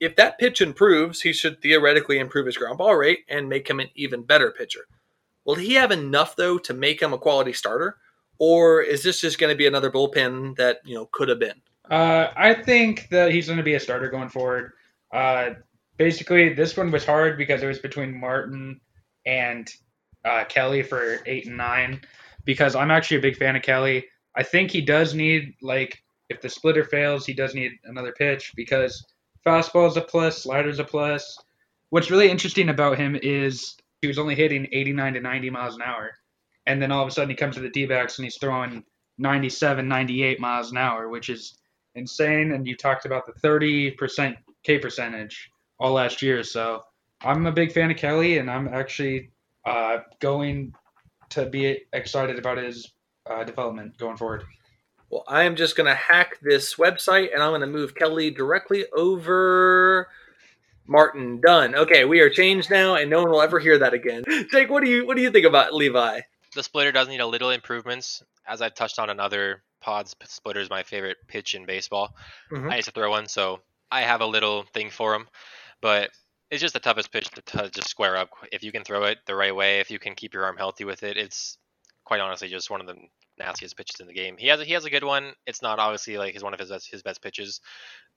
[0.00, 3.80] If that pitch improves, he should theoretically improve his ground ball rate and make him
[3.80, 4.86] an even better pitcher.
[5.44, 7.96] Will he have enough though to make him a quality starter,
[8.38, 11.62] or is this just going to be another bullpen that you know could have been?
[11.90, 14.72] Uh, I think that he's going to be a starter going forward.
[15.12, 15.50] Uh,
[15.96, 18.80] basically, this one was hard because it was between Martin
[19.24, 19.72] and
[20.24, 22.00] uh, Kelly for eight and nine.
[22.44, 24.04] Because I'm actually a big fan of Kelly.
[24.36, 28.52] I think he does need like if the splitter fails, he does need another pitch
[28.56, 29.04] because
[29.46, 31.38] fastball is a plus, slider's a plus.
[31.90, 35.82] What's really interesting about him is he was only hitting 89 to 90 miles an
[35.82, 36.12] hour,
[36.66, 38.84] and then all of a sudden he comes to the D-backs and he's throwing
[39.18, 41.58] 97, 98 miles an hour, which is
[41.94, 42.52] insane.
[42.52, 46.42] And you talked about the 30% K percentage all last year.
[46.42, 46.82] So
[47.22, 49.30] I'm a big fan of Kelly, and I'm actually
[49.64, 50.74] uh, going
[51.30, 52.92] to be excited about his
[53.30, 54.44] uh, development going forward.
[55.16, 58.30] Well, I am just going to hack this website and I'm going to move Kelly
[58.30, 60.08] directly over.
[60.86, 61.74] Martin Dunn.
[61.74, 64.24] Okay, we are changed now, and no one will ever hear that again.
[64.52, 66.20] Jake, what do you what do you think about Levi?
[66.54, 70.14] The splitter does need a little improvements, as I've touched on in other pods.
[70.26, 72.14] Splitter is my favorite pitch in baseball.
[72.52, 72.70] Mhm.
[72.70, 75.26] I used to throw one, so I have a little thing for him.
[75.80, 76.10] But
[76.50, 78.28] it's just the toughest pitch to, to just square up.
[78.52, 80.84] If you can throw it the right way, if you can keep your arm healthy
[80.84, 81.56] with it, it's
[82.06, 82.94] quite honestly just one of the
[83.38, 84.36] nastiest pitches in the game.
[84.38, 85.32] He has a, he has a good one.
[85.46, 87.60] It's not obviously like his one of his best, his best pitches.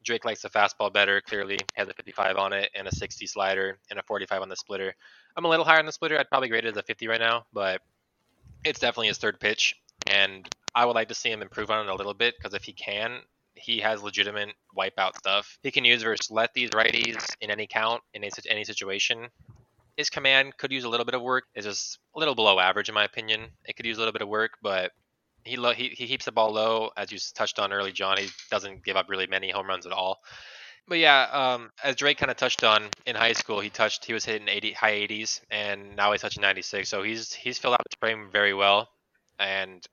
[0.03, 1.19] Drake likes the fastball better.
[1.19, 4.55] Clearly has a 55 on it and a 60 slider and a 45 on the
[4.55, 4.93] splitter.
[5.35, 6.17] I'm a little higher on the splitter.
[6.17, 7.81] I'd probably grade it as a 50 right now, but
[8.63, 9.75] it's definitely his third pitch,
[10.07, 12.63] and I would like to see him improve on it a little bit because if
[12.63, 13.21] he can,
[13.55, 18.01] he has legitimate wipeout stuff he can use versus let these righties in any count
[18.13, 19.27] in any, any situation.
[19.99, 21.43] His command could use a little bit of work.
[21.53, 23.41] It's just a little below average in my opinion.
[23.65, 24.93] It could use a little bit of work, but
[25.43, 28.17] he lo- he he keeps the ball low as you touched on early, John.
[28.17, 30.19] He doesn't give up really many home runs at all.
[30.87, 34.13] But yeah, um, as Drake kind of touched on in high school, he touched he
[34.13, 36.87] was hitting 80 high 80s, and now he's touching 96.
[36.87, 38.87] So he's he's filled out his frame very well,
[39.37, 39.85] and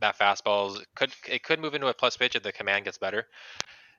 [0.00, 3.26] that fastball could it could move into a plus pitch if the command gets better,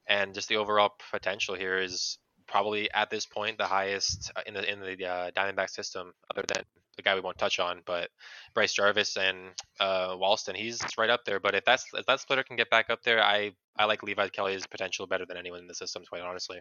[0.08, 2.18] and just the overall potential here is
[2.54, 6.44] probably at this point the highest uh, in the in the uh, Diamondback system, other
[6.54, 6.64] than
[6.96, 8.12] the guy we won't touch on, but
[8.54, 9.38] Bryce Jarvis and
[9.80, 11.40] uh, Walston, he's right up there.
[11.40, 14.28] But if that's if that splitter can get back up there, I I like Levi
[14.28, 16.60] Kelly's potential better than anyone in the system, quite honestly.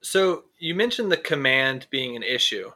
[0.00, 2.70] So you mentioned the command being an issue,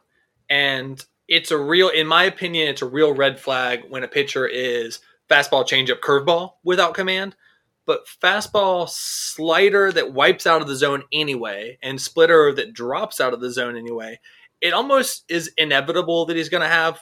[0.49, 4.45] and it's a real, in my opinion, it's a real red flag when a pitcher
[4.45, 4.99] is
[5.29, 7.37] fastball, changeup, curveball without command.
[7.87, 13.33] But fastball, slider that wipes out of the zone anyway, and splitter that drops out
[13.33, 14.19] of the zone anyway,
[14.61, 16.99] it almost is inevitable that he's going to have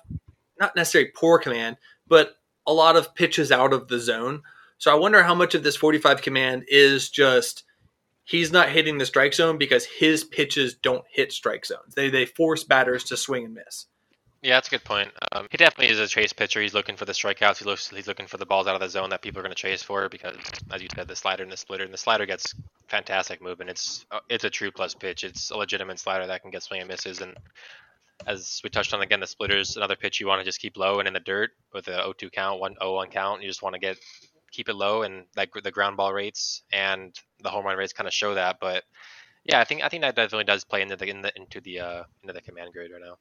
[0.60, 2.36] not necessarily poor command, but
[2.68, 4.44] a lot of pitches out of the zone.
[4.78, 7.64] So I wonder how much of this 45 command is just
[8.24, 11.96] he's not hitting the strike zone because his pitches don't hit strike zones.
[11.96, 13.88] They they force batters to swing and miss.
[14.46, 15.10] Yeah, that's a good point.
[15.32, 16.62] Um, he definitely is a chase pitcher.
[16.62, 17.58] He's looking for the strikeouts.
[17.58, 19.56] He looks he's looking for the balls out of the zone that people are going
[19.56, 20.38] to chase for because,
[20.72, 21.84] as you said, the slider and the splitter.
[21.84, 22.54] And the slider gets
[22.88, 23.72] fantastic movement.
[23.72, 25.24] It's uh, it's a true plus pitch.
[25.24, 27.22] It's a legitimate slider that can get swing and misses.
[27.22, 27.36] And
[28.28, 31.00] as we touched on again, the splitter's another pitch you want to just keep low
[31.00, 33.42] and in the dirt with a 0-2 count, 1-0-1 count.
[33.42, 33.98] You just want to get
[34.52, 38.08] keep it low, and like the ground ball rates and the home run rates kind
[38.08, 38.58] of show that.
[38.62, 38.84] But
[39.44, 41.80] yeah, I think I think that definitely does play into the, in the into the
[41.80, 43.18] uh, into the command grade right now.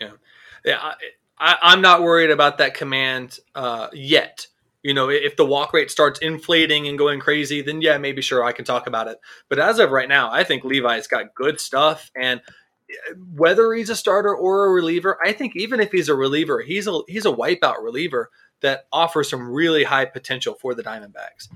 [0.00, 0.94] Yeah, I,
[1.38, 4.46] I, I'm not worried about that command uh, yet.
[4.82, 8.44] You know, if the walk rate starts inflating and going crazy, then yeah, maybe sure
[8.44, 9.18] I can talk about it.
[9.48, 13.90] But as of right now, I think Levi's got good stuff, and uh, whether he's
[13.90, 17.26] a starter or a reliever, I think even if he's a reliever, he's a he's
[17.26, 18.30] a wipeout reliever
[18.60, 21.48] that offers some really high potential for the Diamondbacks.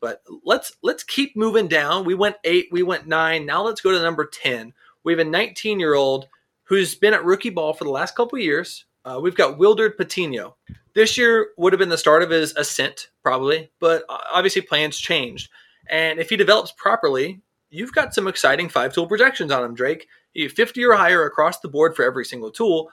[0.00, 2.04] But let's let's keep moving down.
[2.04, 3.46] We went eight, we went nine.
[3.46, 4.74] Now let's go to number ten.
[5.04, 6.28] We have a 19 year old
[6.64, 8.86] who's been at rookie ball for the last couple of years.
[9.04, 10.56] Uh, we've got Wilderd Patino.
[10.94, 15.50] This year would have been the start of his ascent, probably, but obviously plans changed.
[15.90, 20.06] And if he develops properly, you've got some exciting five tool projections on him, Drake.
[20.32, 22.90] You 50 or higher across the board for every single tool.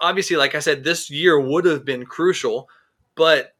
[0.00, 2.68] Obviously, like I said, this year would have been crucial,
[3.14, 3.54] but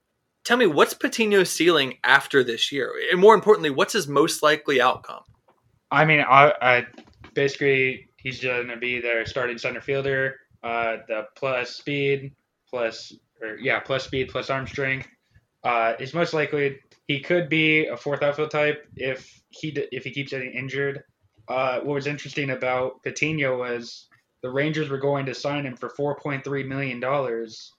[0.45, 2.93] tell me what's Patino's ceiling after this year?
[3.11, 5.23] And more importantly, what's his most likely outcome?
[5.91, 6.87] I mean, I, I
[7.35, 10.37] basically he's going to be their starting center fielder.
[10.63, 12.33] Uh, the plus speed,
[12.69, 15.09] plus or yeah, plus speed, plus arm strength.
[15.65, 20.11] Uh, is most likely he could be a fourth outfield type if he if he
[20.11, 21.05] keeps getting injured.
[21.49, 24.09] Uh, what was interesting about Patino was
[24.43, 27.73] the Rangers were going to sign him for 4.3 million dollars,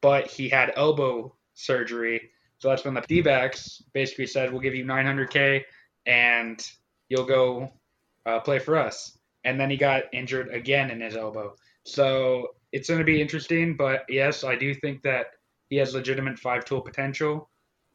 [0.00, 2.30] but he had elbow surgery.
[2.58, 5.64] So that's when the D-backs basically said, "We'll give you 900k
[6.06, 6.66] and
[7.08, 7.70] you'll go
[8.24, 11.54] uh, play for us." And then he got injured again in his elbow.
[11.84, 13.76] So it's going to be interesting.
[13.76, 15.26] But yes, I do think that
[15.68, 17.48] he has legitimate five-tool potential,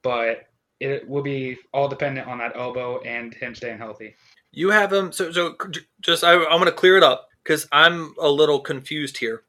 [0.04, 0.47] but
[0.80, 4.16] it will be all dependent on that elbow and him staying healthy.
[4.52, 5.12] You have him.
[5.12, 5.56] So, so
[6.02, 9.43] just I, I'm going to clear it up because I'm a little confused here.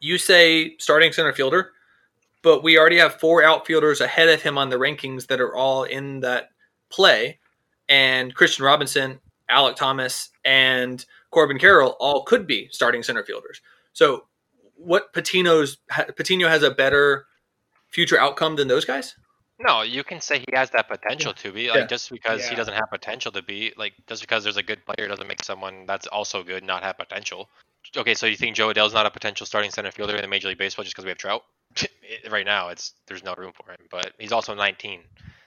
[0.00, 1.72] You say starting center fielder,
[2.42, 5.84] but we already have four outfielders ahead of him on the rankings that are all
[5.84, 6.50] in that
[6.90, 7.38] play,
[7.88, 9.18] and Kristian Robinson,
[9.50, 13.60] Alek Thomas, and Corbin Carroll all could be starting center fielders.
[13.92, 14.26] So,
[14.76, 15.78] what Patino's
[16.16, 17.26] Patino has a better
[17.88, 19.14] future outcome than those guys?
[19.58, 21.70] No, you can say he has that potential to be.
[21.70, 21.86] Like Yeah.
[21.86, 25.08] just because he doesn't have potential to be, like just because there's a good player
[25.08, 27.48] doesn't make someone that's also good not have potential.
[27.96, 30.48] Okay, so you think Jo Adell's not a potential starting center fielder in the Major
[30.48, 31.44] League Baseball just because we have Trout?
[32.30, 33.78] right now, it's there's no room for him.
[33.90, 35.00] But he's also 19,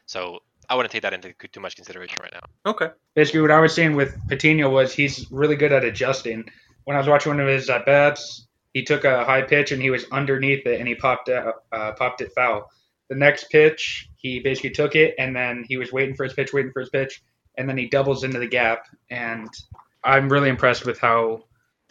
[0.08, 0.40] so
[0.70, 2.72] I wouldn't take that into too much consideration right now.
[2.72, 2.90] Okay.
[3.16, 6.46] basically what I was seeing with Patino was he's really good at adjusting.
[6.84, 9.82] When I was watching one of his at bats, he took a high pitch and
[9.82, 12.70] he was underneath it and he popped it, uh, popped it foul.
[13.10, 16.54] The next pitch, he basically took it and then he was waiting for his pitch,
[16.54, 17.24] waiting for his pitch,
[17.58, 18.86] and then he doubles into the gap.
[19.10, 19.50] And
[20.04, 21.46] I'm really impressed with how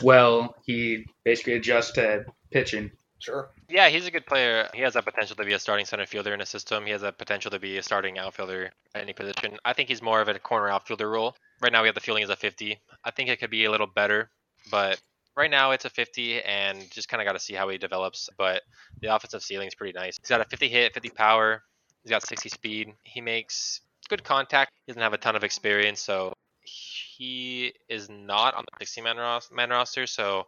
[0.05, 2.93] well he basically adjusts to pitching.
[3.18, 3.51] Sure.
[3.69, 4.69] Yeah, he's a good player.
[4.73, 6.87] He has that potential to be a starting center fielder in a system.
[6.87, 9.59] He has that potential to be a starting outfielder at any position.
[9.64, 11.37] I think he's more of a corner outfielder role.
[11.61, 12.81] Right now, we have the feeling is a 50.
[13.05, 14.31] I think it could be a little better,
[14.71, 14.99] but
[15.37, 18.31] right now it's a 50, and just kind of got to see how he develops.
[18.39, 18.62] But
[19.03, 20.16] the offensive ceiling is pretty nice.
[20.19, 21.62] He's got a 50 hit, 50 power.
[22.05, 22.89] He's got 60 speed.
[23.03, 24.73] He makes good contact.
[24.87, 29.19] He doesn't have a ton of experience, so he is not on the 60 man,
[29.19, 30.07] ros- man roster.
[30.07, 30.45] So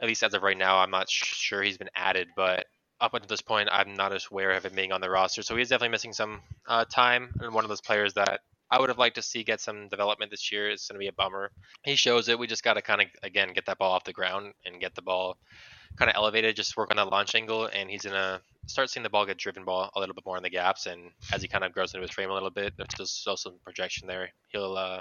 [0.00, 2.66] at least as of right now, I'm not sure he's been added, but
[3.00, 5.42] up until this point, I'm not as aware of him being on the roster.
[5.42, 8.40] So he's definitely missing some uh, time, and one of those players that
[8.70, 10.70] I would have liked to see get some development this year.
[10.70, 11.50] It's going to be a bummer.
[11.84, 12.38] He shows it.
[12.38, 14.94] We just got to kind of again get that ball off the ground and get
[14.94, 15.36] the ball
[15.96, 16.56] kind of elevated.
[16.56, 19.64] Just work on that launch angle, and he's gonna start seeing the ball get driven
[19.64, 20.86] ball a little bit more in the gaps.
[20.86, 23.36] And as he kind of grows into his frame a little bit, there's still, still
[23.36, 24.30] some projection there.
[24.48, 25.00] He'll uh,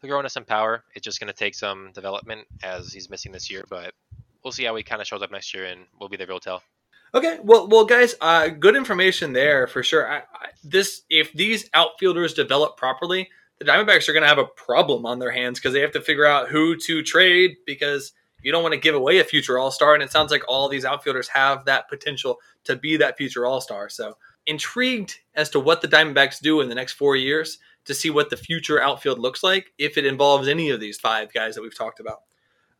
[0.00, 0.84] he'll grow into some power.
[0.94, 3.94] It's just going to take some development as he's missing this year, but
[4.42, 6.40] we'll see how he kind of shows up next year, and we'll be the real
[6.40, 6.62] tell.
[7.14, 10.10] Okay, well, well, guys, uh, good information there for sure.
[10.10, 14.44] I, I, this, if these outfielders develop properly, the Diamondbacks are going to have a
[14.44, 18.12] problem on their hands because they have to figure out who to trade because
[18.42, 20.68] you don't want to give away a future All Star, and it sounds like all
[20.68, 23.88] these outfielders have that potential to be that future All Star.
[23.88, 24.16] So,
[24.46, 28.30] intrigued as to what the Diamondbacks do in the next four years to see what
[28.30, 31.76] the future outfield looks like if it involves any of these five guys that we've
[31.76, 32.22] talked about.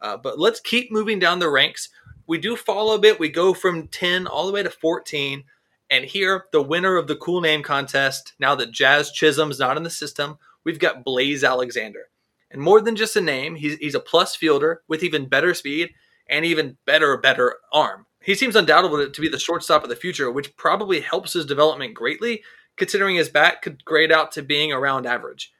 [0.00, 1.88] Uh, but let's keep moving down the ranks
[2.28, 3.18] we do fall a bit.
[3.18, 5.42] We go from 10 all the way to 14.
[5.90, 9.82] And here, the winner of the cool name contest, now that Jazz Chisholm's not in
[9.82, 12.10] the system, we've got Blaze Alexander.
[12.50, 15.94] And more than just a name, he's, he's a plus fielder with even better speed
[16.28, 18.04] and even better, better arm.
[18.22, 21.94] He seems undoubtedly to be the shortstop of the future, which probably helps his development
[21.94, 22.42] greatly,
[22.76, 25.50] considering his bat could grade out to being around average.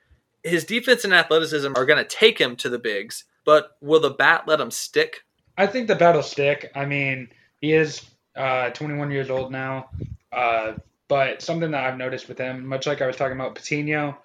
[0.43, 4.11] His defense and athleticism are going to take him to the bigs, but will the
[4.11, 5.22] bat let him stick?
[5.57, 6.70] I think the bat will stick.
[6.74, 7.28] I mean,
[7.62, 8.03] he is
[8.36, 9.88] uh, 21 years old now,
[10.30, 10.74] uh,
[11.09, 14.18] but something that I've noticed with him, much like I was talking about Patino,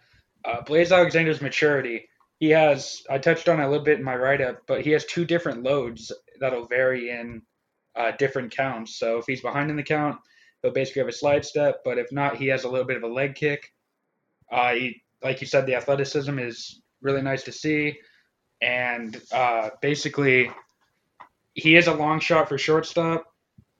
[0.43, 2.09] uh, Blaze Alexander's maturity.
[2.41, 3.01] He has.
[3.09, 5.63] I touched on it a little bit in my write-up, but he has two different
[5.63, 6.11] loads
[6.41, 7.43] that'll vary in
[7.95, 8.99] uh, different counts.
[8.99, 10.17] So if he's behind in the count,
[10.61, 13.03] he'll basically have a slide step, but if not, he has a little bit of
[13.03, 13.71] a leg kick.
[14.51, 17.97] Uh, he, like you said, the athleticism is really nice to see,
[18.64, 20.49] and uh, basically
[21.53, 23.26] he is a long shot for shortstop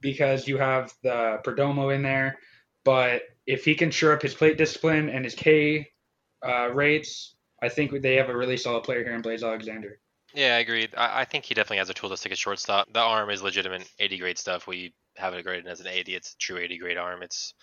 [0.02, 2.38] because you have the Perdomo in there.
[2.84, 5.90] But if he can shore up his plate discipline and his K
[6.46, 10.00] uh, rates, I think they have a really solid player here in Blaze Alexander.
[10.36, 10.90] Yeah, I agree.
[10.98, 12.92] I, I think he definitely has a tool to stick a shortstop.
[12.92, 14.68] The arm is legitimate 80 grade stuff.
[14.68, 16.16] We have it graded as an 80.
[16.16, 17.24] It's a true 80 grade arm.
[17.24, 17.54] It's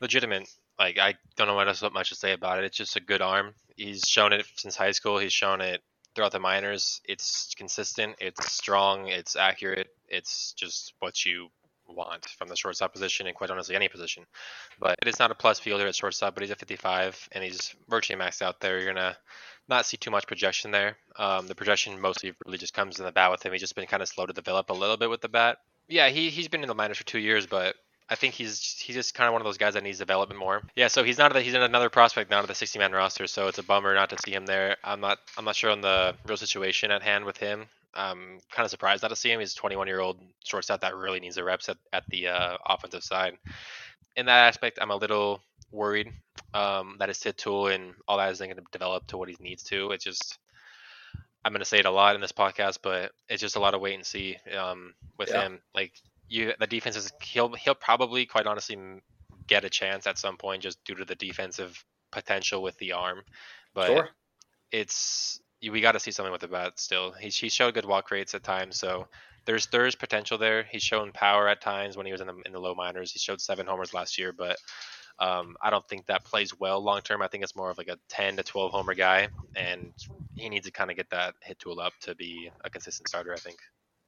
[0.00, 0.48] legitimate.
[0.78, 2.64] Like I don't know what else much to say about it.
[2.64, 3.54] It's just a good arm.
[3.76, 5.18] He's shown it since high school.
[5.18, 5.80] He's shown it
[6.14, 7.00] throughout the minors.
[7.04, 8.16] It's consistent.
[8.20, 9.08] It's strong.
[9.08, 9.88] It's accurate.
[10.08, 11.48] It's just what you
[11.88, 14.24] want from the shortstop position and quite honestly any position.
[14.78, 17.74] But it is not a plus fielder at shortstop, but he's at 55 and he's
[17.88, 18.78] virtually maxed out there.
[18.78, 19.16] You're gonna
[19.68, 20.96] not see too much projection there.
[21.16, 23.52] Um, the projection mostly really just comes in the bat with him.
[23.52, 25.58] He's just been kind of slow to develop a little bit with the bat.
[25.88, 27.76] Yeah, he he's been in the minors for two years, but
[28.08, 30.62] I think he's he's just kind of one of those guys that needs development more.
[30.76, 33.48] Yeah, so he's not he's in another prospect now to the 60 man roster, so
[33.48, 34.76] it's a bummer not to see him there.
[34.84, 37.66] I'm not I'm not sure on the real situation at hand with him.
[37.94, 39.40] I'm kind of surprised not to see him.
[39.40, 42.56] He's a 21 year old shortstop that really needs the reps at, at the uh,
[42.66, 43.36] offensive side.
[44.16, 46.12] In that aspect, I'm a little worried
[46.54, 49.36] um, that his hit tool and all that isn't going to develop to what he
[49.40, 49.90] needs to.
[49.92, 50.38] It's just
[51.44, 53.74] I'm going to say it a lot in this podcast, but it's just a lot
[53.74, 55.42] of wait and see um, with Yeah.
[55.44, 55.60] him.
[55.74, 55.92] Like
[56.32, 58.78] you, the defense is he'll he'll probably quite honestly
[59.46, 63.22] get a chance at some point just due to the defensive potential with the arm,
[63.74, 64.08] but Sure.
[64.70, 67.12] it's we got to see something with the bat still.
[67.12, 69.06] He's he showed good walk rates at times, so
[69.44, 70.62] there's there's potential there.
[70.62, 73.12] He's shown power at times when he was in the in the low minors.
[73.12, 74.56] He showed seven homers last year, but
[75.18, 77.20] um, I don't think that plays well long term.
[77.20, 79.92] I think it's more of like a 10 to 12 homer guy, and
[80.34, 83.34] he needs to kind of get that hit tool up to be a consistent starter.
[83.34, 83.58] I think.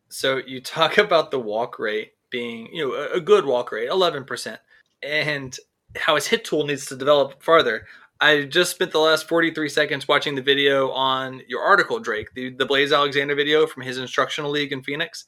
[0.09, 3.89] So you talk about the walk rate being, you know, a, a good walk rate,
[3.89, 4.61] eleven percent,
[5.03, 5.57] and
[5.97, 7.87] how his hit tool needs to develop farther.
[8.21, 12.51] I just spent the last 43 seconds watching the video on your article, Drake, the,
[12.51, 15.27] the Blaze Alexander video from his instructional league in Phoenix.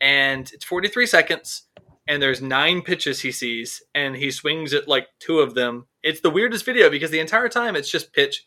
[0.00, 1.62] And it's 43 seconds,
[2.08, 5.86] and there's nine pitches he sees, and he swings at like two of them.
[6.02, 8.46] It's the weirdest video because the entire time it's just pitch,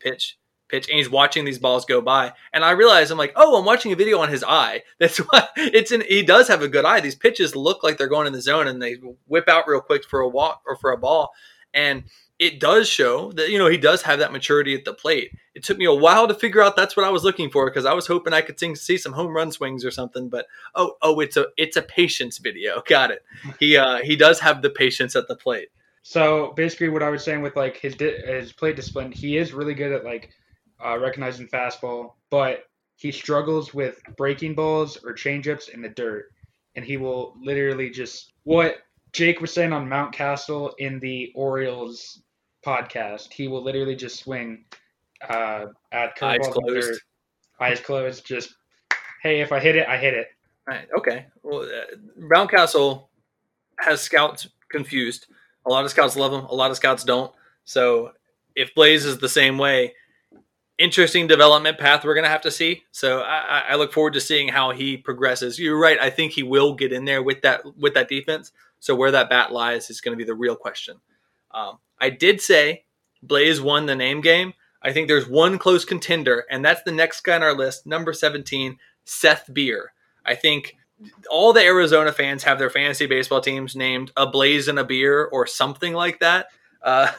[0.00, 0.38] pitch,
[0.70, 2.32] pitch, and he's watching these balls go by.
[2.52, 4.82] And I realize I'm like, oh, I'm watching a video on his eye.
[4.98, 6.02] That's why it's in.
[6.02, 7.00] He does have a good eye.
[7.00, 8.96] These pitches look like they're going in the zone, and they
[9.26, 11.32] whip out real quick for a walk or for a ball.
[11.72, 12.04] And
[12.40, 15.30] it does show that you know he does have that maturity at the plate.
[15.54, 17.84] It took me a while to figure out that's what I was looking for because
[17.84, 20.30] I was hoping I could sing, see some home run swings or something.
[20.30, 22.82] But oh, oh, it's a it's a patience video.
[22.88, 23.22] Got it.
[23.60, 25.68] He uh, he does have the patience at the plate.
[26.02, 29.52] So basically, what I was saying with like his di- his plate discipline, he is
[29.52, 30.30] really good at like
[30.84, 32.64] uh, recognizing fastball, but
[32.96, 36.26] he struggles with breaking balls or changeups in the dirt,
[36.76, 38.76] and he will literally just what
[39.12, 42.22] Jake was saying on Mountcastle in the Orioles
[42.64, 43.32] podcast.
[43.32, 44.64] He will literally just swing
[45.28, 46.88] uh, at Eyes curveballs in the closed.
[46.88, 46.98] dirt,
[47.60, 48.26] eyes closed.
[48.26, 48.54] Just
[49.22, 50.28] hey, if I hit it, I hit it.
[50.66, 50.86] Right.
[50.96, 51.26] Okay.
[51.42, 53.08] Well, uh, Mountcastle
[53.78, 55.26] has scouts confused.
[55.66, 56.44] A lot of scouts love him.
[56.44, 57.32] A lot of scouts don't.
[57.64, 58.12] So
[58.54, 59.94] if Blaze is the same way,
[60.80, 62.82] interesting development path we're gonna have to see.
[62.90, 65.58] So I, I- I look forward to seeing how he progresses.
[65.58, 65.98] You're right.
[66.00, 68.50] I think he will get in there with that with that defense.
[68.80, 70.96] So where that bat lies is going to be the real question.
[71.52, 72.84] Um, I did say
[73.22, 74.54] Blaze won the name game.
[74.82, 78.14] I think there's one close contender, and that's the next guy on our list, number
[78.14, 79.92] 17, Seth Beer.
[80.24, 80.76] I think
[81.30, 85.26] all the Arizona fans have their fantasy baseball teams named a Blaze and a Beer
[85.26, 86.46] or something like that.
[86.82, 87.10] Uh,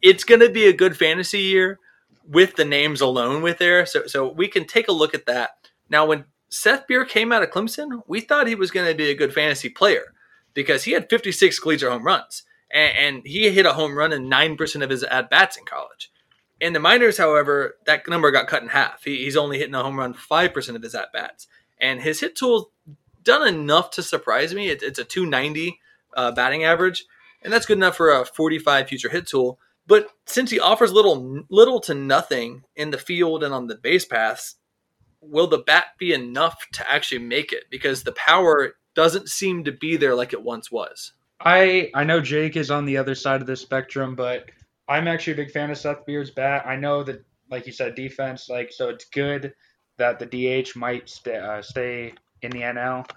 [0.00, 1.78] it's going to be a good fantasy year
[2.26, 3.86] with the names alone with there.
[3.86, 5.50] So, so we can take a look at that.
[5.88, 9.10] Now, when Seth Beer came out of Clemson, we thought he was going to be
[9.10, 10.14] a good fantasy player
[10.54, 14.28] because he had 56 collegiate home runs and, and he hit a home run in
[14.28, 16.10] 9% of his at bats in college.
[16.60, 19.04] In the minors, however, that number got cut in half.
[19.04, 21.46] He, he's only hitting a home run 5% of his at bats.
[21.80, 22.66] And his hit tool's
[23.22, 24.68] done enough to surprise me.
[24.68, 25.80] It, it's a 290
[26.16, 27.04] uh, batting average,
[27.42, 29.58] and that's good enough for a 45 future hit tool.
[29.86, 34.04] But since he offers little, little to nothing in the field and on the base
[34.04, 34.56] paths,
[35.20, 37.64] will the bat be enough to actually make it?
[37.70, 41.12] Because the power doesn't seem to be there like it once was.
[41.40, 44.50] I I know Jake is on the other side of the spectrum, but
[44.88, 46.64] I'm actually a big fan of Seth Beer's bat.
[46.66, 48.48] I know that, like you said, defense.
[48.48, 49.52] Like so, it's good
[49.98, 53.08] that the DH might stay uh, stay in the NL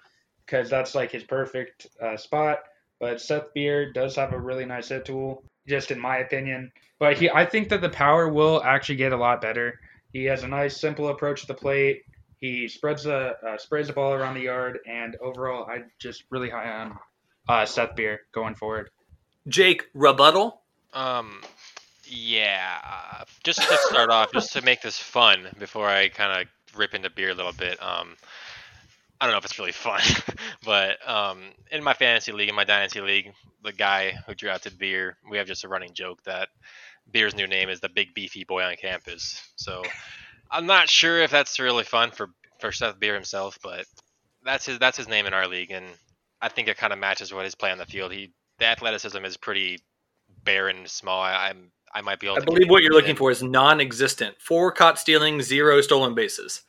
[0.46, 2.60] because that's like his perfect uh, spot.
[3.00, 6.72] But Seth Beer does have a really nice hit tool, just in my opinion.
[7.00, 9.80] But he, I think that the power will actually get a lot better.
[10.14, 12.04] He has a nice, simple approach to the plate.
[12.40, 16.50] He spreads the uh, sprays the ball around the yard, and overall, I just really
[16.50, 16.98] high on
[17.50, 18.90] uh, Seth Beer going forward.
[19.48, 20.62] Jake, rebuttal?
[20.94, 21.42] Um,
[22.06, 22.80] yeah.
[22.86, 26.94] uh, Just to start off, just to make this fun, before I kind of rip
[26.94, 27.82] into beer a little bit.
[27.82, 28.16] Um,
[29.20, 30.02] I don't know if it's really fun,
[30.66, 31.42] but um,
[31.72, 35.48] in my fantasy league, in my dynasty league, the guy who drafted beer, we have
[35.48, 36.50] just a running joke that
[37.12, 39.42] beer's new name is the big beefy boy on campus.
[39.56, 39.84] So
[40.52, 43.86] I'm not sure if that's really fun for for Seth Beer himself, but
[44.44, 45.86] that's his that's his name in our league, and
[46.42, 48.12] I think it kind of matches what his play on the field.
[48.12, 49.80] He the athleticism is pretty
[50.44, 51.22] barren, small.
[51.22, 52.38] I, I'm I might be able.
[52.38, 53.18] I believe what you're looking him.
[53.18, 54.36] for is non-existent.
[54.40, 56.64] Four caught stealing, zero stolen bases.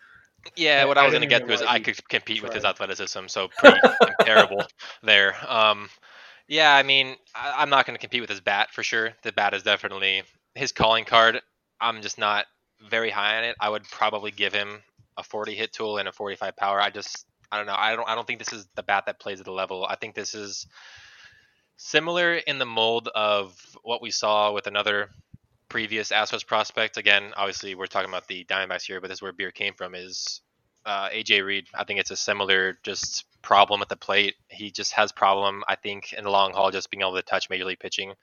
[0.56, 2.64] Yeah, what I I was going to get to is I could compete with his
[2.64, 3.80] athleticism, so pretty
[4.18, 4.64] comparable
[5.02, 5.36] there.
[5.46, 5.88] Um,
[6.46, 9.12] yeah, I mean, I, I'm not going to compete with his bat for sure.
[9.22, 10.22] The bat is definitely
[10.54, 11.40] his calling card.
[11.80, 12.46] I'm just not
[12.88, 13.56] very high on it.
[13.60, 14.82] I would probably give him
[15.16, 16.80] a 40 hit tool and a 45 power.
[16.80, 17.76] I just, I don't know.
[17.76, 19.84] I don't, I don't think this is the bat that plays at the level.
[19.84, 20.66] I think this is
[21.76, 25.10] similar in the mold of what we saw with another
[25.68, 26.96] previous Astros prospect.
[26.96, 29.94] Again, obviously we're talking about the Diamondbacks here, but this is where beer came from.
[29.94, 30.40] Is
[30.84, 31.66] uh, AJ Reed?
[31.74, 34.34] I think it's a similar just problem at the plate.
[34.48, 35.62] He just has problem.
[35.68, 38.14] I think in the long haul, just being able to touch major league pitching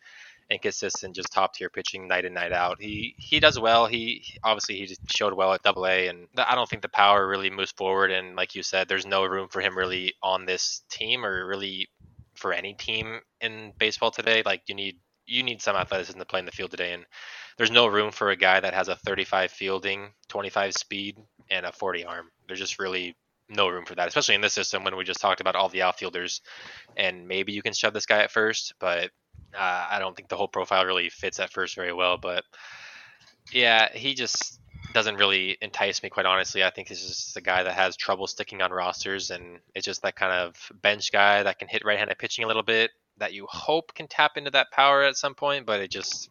[0.50, 2.78] and consistent, just top tier pitching night in night out.
[2.80, 3.88] He he does well.
[3.88, 7.50] He obviously he showed well at Double A, and I don't think the power really
[7.50, 8.12] moves forward.
[8.12, 11.90] And like you said, there's no room for him really on this team or really
[12.36, 14.44] for any team in baseball today.
[14.46, 17.06] Like you need you need some athleticism to play in the field today, and
[17.58, 21.18] there's no room for a guy that has a 35 fielding, 25 speed,
[21.50, 22.30] and a 40 arm.
[22.48, 23.16] There's just really
[23.50, 25.84] no room for that, especially in this system when we just talked about all the
[25.84, 26.42] outfielders.
[26.98, 29.12] And maybe you can shove this guy at first, but
[29.54, 32.18] uh, I don't think the whole profile really fits at first very well.
[32.18, 32.44] But
[33.52, 34.60] yeah, he just
[34.94, 36.64] doesn't really entice me, quite honestly.
[36.64, 39.86] I think this is just a guy that has trouble sticking on rosters, and it's
[39.86, 42.92] just that kind of bench guy that can hit right-handed pitching a little bit.
[43.18, 46.30] That you hope can tap into that power at some point, but it just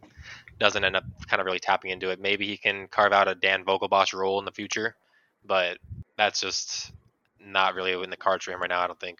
[0.59, 2.21] doesn't end up kind of really tapping into it.
[2.21, 4.95] Maybe he can carve out a Dan Vogelbach role in the future,
[5.45, 5.79] but
[6.17, 6.93] that's just
[7.45, 8.81] not really in the cards for him right now.
[8.83, 9.19] I don't think.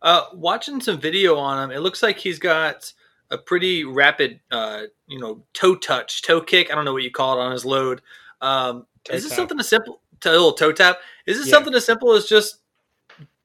[0.00, 2.92] Uh, watching some video on him, it looks like he's got
[3.30, 6.70] a pretty rapid, uh, you know, toe touch, toe kick.
[6.70, 8.00] I don't know what you call it on his load.
[8.40, 9.38] Um, Toe is this tap.
[9.38, 10.00] something as simple?
[10.20, 10.98] To a little toe tap.
[11.26, 11.54] Is this Yeah.
[11.54, 12.58] something as simple as just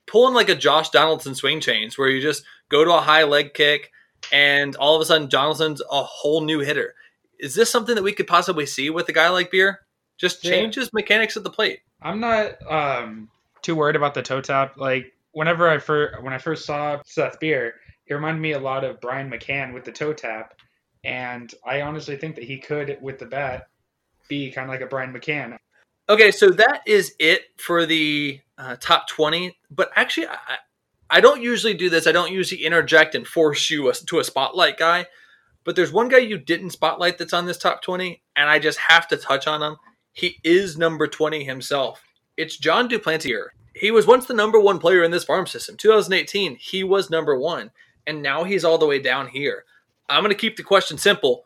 [0.05, 3.53] pulling like a Josh Donaldson swing chains, where you just go to a high leg
[3.53, 3.91] kick,
[4.31, 6.95] and all of a sudden Donaldson's a whole new hitter?
[7.39, 9.81] Is this something that we could possibly see with a guy like Beer?
[10.17, 10.51] Just Yeah.
[10.51, 11.79] change his mechanics at the plate.
[12.01, 13.29] I'm not um,
[13.61, 14.77] too worried about the toe tap.
[14.77, 18.83] Like whenever I first when I first saw Seth Beer, he reminded me a lot
[18.83, 20.53] of Brian McCann with the toe tap,
[21.03, 23.67] and I honestly think that he could with the bat
[24.27, 25.57] be kind of like a Brian McCann.
[26.09, 29.57] Okay, so that is it for the uh, top 20.
[29.71, 30.57] But actually, I,
[31.13, 32.07] I don't usually do this.
[32.07, 35.05] I don't usually interject and force you to a spotlight guy.
[35.63, 38.79] But there's one guy you didn't spotlight that's on this top 20, and I just
[38.79, 39.77] have to touch on him.
[40.13, 42.01] He is number 20 himself.
[42.35, 43.49] It's Jon Duplantier.
[43.75, 45.77] He was once the number one player in this farm system.
[45.77, 47.69] 2018, he was number one,
[48.07, 49.65] and now he's all the way down here.
[50.09, 51.43] I'm going to keep the question simple.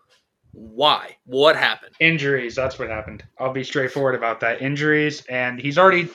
[0.54, 1.18] Why?
[1.26, 1.94] What happened?
[2.00, 3.22] Injuries, that's what happened.
[3.38, 4.62] I'll be straightforward about that.
[4.62, 6.08] Injuries, and he's already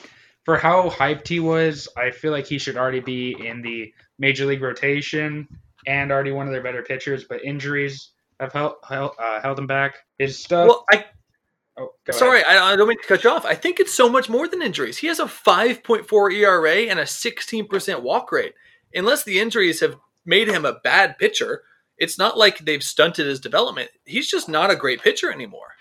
[0.43, 1.87] for how hyped he was.
[1.97, 5.47] I feel like he should already be in the major league rotation
[5.87, 7.23] and already one of their better pitchers.
[7.23, 9.97] But injuries have held held, uh, held him back.
[10.17, 10.67] His stuff.
[10.67, 11.05] Well, I
[11.77, 11.89] oh.
[12.11, 13.45] Sorry, I, I don't mean to cut you off.
[13.45, 14.97] I think it's so much more than injuries.
[14.97, 18.53] He has a 5.4 ERA and a 16% walk rate.
[18.93, 21.63] Unless the injuries have made him a bad pitcher,
[21.97, 23.89] it's not like they've stunted his development.
[24.05, 25.75] He's just not a great pitcher anymore.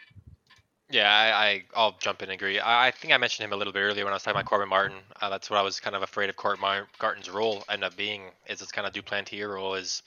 [0.93, 2.61] Yeah, I, I I'll jump in and agree.
[2.61, 4.45] I, I think I mentioned him a little bit earlier when I was talking about
[4.45, 4.99] Corbin Martin.
[5.21, 7.97] Uh, that's what I was kind of afraid of Corbin Mar- Martin's role end up
[7.97, 10.03] being is this kind of Duplantier role is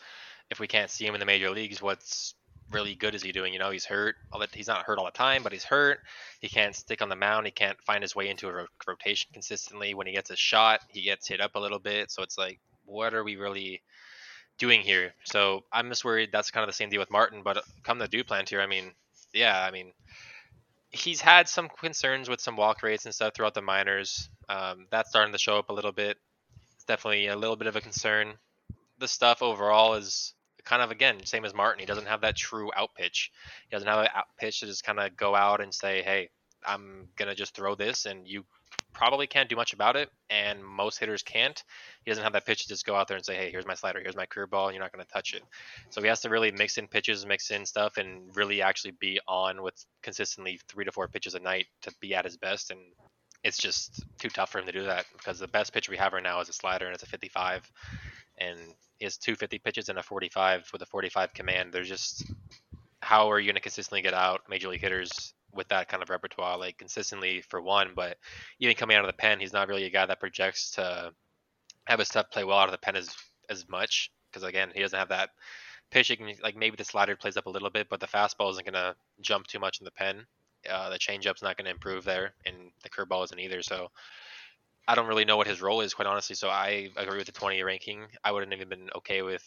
[0.52, 2.36] if we can't see him in the major leagues, what's
[2.72, 3.52] really good is he doing?
[3.52, 4.16] You know, he's hurt.
[4.32, 6.00] All the, he's not hurt all the time, but he's hurt.
[6.40, 7.48] He can't stick on the mound.
[7.48, 9.96] He can't find his way into a ro- rotation consistently.
[9.96, 12.12] When he gets a shot, he gets hit up a little bit.
[12.12, 13.82] So it's like, what are we really
[14.60, 15.14] doing here?
[15.24, 17.42] So I'm just worried that's kind of the same deal with Martin.
[17.44, 18.92] But come the Duplantier, I mean,
[19.34, 19.92] yeah, I mean,
[20.96, 24.30] he's had some concerns with some walk rates and stuff throughout the minors.
[24.50, 26.18] Um, that's starting to show up a little bit.
[26.76, 28.34] It's definitely a little bit of a concern.
[29.00, 30.34] The stuff overall is
[30.64, 31.80] kind of again same as Martin.
[31.80, 33.32] He doesn't have that true out pitch.
[33.70, 36.30] He doesn't have an out pitch to just kind of go out and say, "Hey,
[36.66, 38.46] I'm gonna just throw this," and you
[38.96, 40.10] probably can't do much about it.
[40.30, 41.62] And most hitters can't.
[42.04, 43.76] He doesn't have that pitch to just go out there and say, "Hey, here's my
[43.76, 45.44] slider, here's my curveball, and you're not gonna touch it."
[45.92, 49.20] So he has to really mix in pitches, mix in stuff, and really actually be
[49.28, 52.72] on with consistently three to four pitches a night to be at his best.
[52.72, 52.80] And
[53.44, 56.14] it's just too tough for him to do that because the best pitch we have
[56.14, 57.70] right now is a slider and it's a 55,
[58.40, 58.60] and
[58.98, 61.72] he has two 50 pitches and a 45 with a 45 command.
[61.72, 62.26] There's just
[63.02, 66.10] how are you going to consistently get out major league hitters with that kind of
[66.10, 68.18] repertoire, like consistently for one, but
[68.60, 71.12] even coming out of the pen, he's not really a guy that projects to
[71.86, 73.16] have his stuff play well out of the pen as
[73.50, 75.30] as much because again, he doesn't have that
[75.92, 76.36] pitching.
[76.44, 79.48] Like maybe the slider plays up a little bit, but the fastball isn't to jump
[79.48, 80.26] too much in the pen.
[80.70, 83.62] Uh, the changeup's not to improve there, and the curveball isn't either.
[83.62, 83.90] So
[84.88, 86.36] I don't really know what his role is, quite honestly.
[86.36, 88.08] So I agree with the 20 ranking.
[88.24, 89.44] I wouldn't even been okay with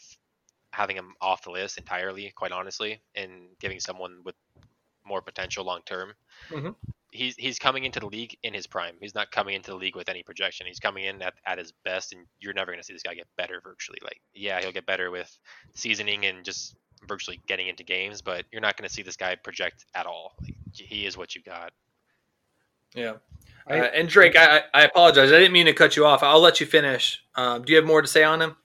[0.73, 4.37] having him off the list entirely, quite honestly, and giving someone with
[5.09, 6.13] more potential long term.
[6.51, 6.75] Mhm.
[7.11, 8.95] He's he's coming into the league in his prime.
[9.01, 10.67] He's not coming into the league with any projection.
[10.67, 13.15] He's coming in at, at his best, and you're never going to see this guy
[13.15, 13.99] get better virtually.
[14.05, 15.35] Like, yeah, he'll get better with
[15.75, 16.77] seasoning and just
[17.09, 20.35] virtually getting into games, but you're not going to see this guy project at all.
[20.43, 21.73] Like, he is what you got.
[22.95, 23.15] Yeah.
[23.67, 25.33] I- Uh, and Drake, I, I apologize.
[25.33, 26.23] I didn't mean to cut you off.
[26.23, 27.23] I'll let you finish.
[27.37, 28.57] Um, do you have more to say on him?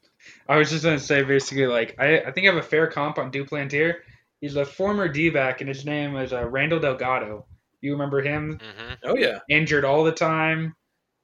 [0.48, 3.18] I was just gonna say basically like I, I think I have a fair comp
[3.18, 3.96] on Duplantier.
[4.44, 7.46] He's a former D-back and his name is uh, Randall Delgado.
[7.80, 8.60] You remember him?
[8.60, 9.40] hmm Oh yeah.
[9.50, 10.76] Injured all the time.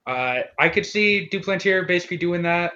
[0.08, 2.72] Uh, I could see Duplantier basically doing that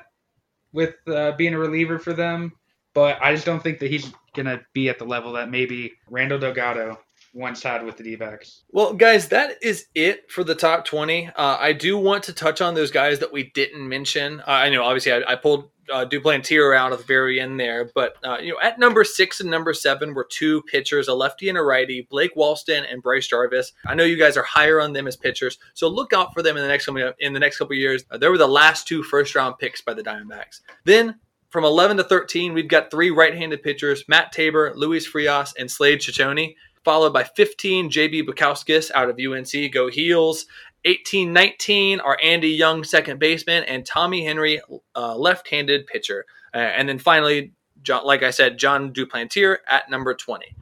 [0.73, 2.51] with uh, being a reliever for them,
[2.93, 6.39] but I just don't think that he's gonna be at the level that maybe Randall
[6.39, 6.99] Delgado
[7.33, 8.63] once had with the D-backs.
[8.69, 11.27] Well, guys, that is it for the top 20.
[11.27, 14.41] Uh, I do want to touch on those guys that we didn't mention.
[14.41, 17.89] Uh, I know, obviously, I, I pulled uh, Duplantier out at the very end there,
[17.93, 21.49] but uh, you know, at number six and number seven were two pitchers, a lefty
[21.49, 23.73] and a righty, Blake Walston and Bryce Jarvis.
[23.85, 26.57] I know you guys are higher on them as pitchers, so look out for them
[26.57, 28.03] in the next couple in the next couple years.
[28.11, 30.61] Uh, they were the last two first round picks by the Diamondbacks.
[30.85, 31.19] Then
[31.49, 35.99] from 11 to 13, we've got three right-handed pitchers: Matt Tabor, Luis Frias, and Slade
[35.99, 39.71] Cecconi followed by 15 JB Bukauskas out of UNC.
[39.71, 40.45] Go Heels.
[40.85, 44.61] 18 19 are Andy Young, second baseman, and Tommy Henry,
[44.95, 46.25] uh, left handed pitcher.
[46.53, 50.55] Uh, and then finally, John, like I said, Jon Duplantier at number 20.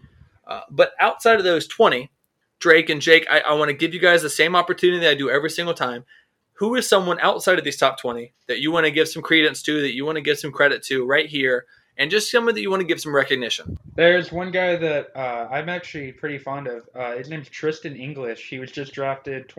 [0.46, 2.12] Uh, but outside of those 20,
[2.60, 5.16] Drake and Jake, I, I want to give you guys the same opportunity that I
[5.16, 6.06] do every single time.
[6.54, 9.64] Who is someone outside of these top 20 that you want to give some credence
[9.64, 11.66] to, that you want to give some credit to right here,
[11.98, 13.78] and just someone that you want to give some recognition?
[13.96, 16.88] There's one guy that uh, I'm actually pretty fond of.
[16.94, 18.48] Uh, his name's Tristan English.
[18.48, 19.50] He was just drafted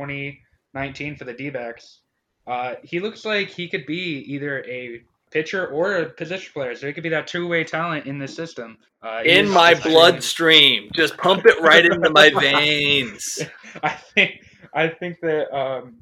[0.74, 2.00] 2019 for the D backs.
[2.46, 6.86] Uh, he looks like he could be either a pitcher or a position player, so
[6.86, 8.78] he could be that two way talent in this system.
[9.02, 13.40] Uh, in my bloodstream, just pump it right into my veins.
[13.82, 14.40] I think
[14.74, 15.98] I think that um,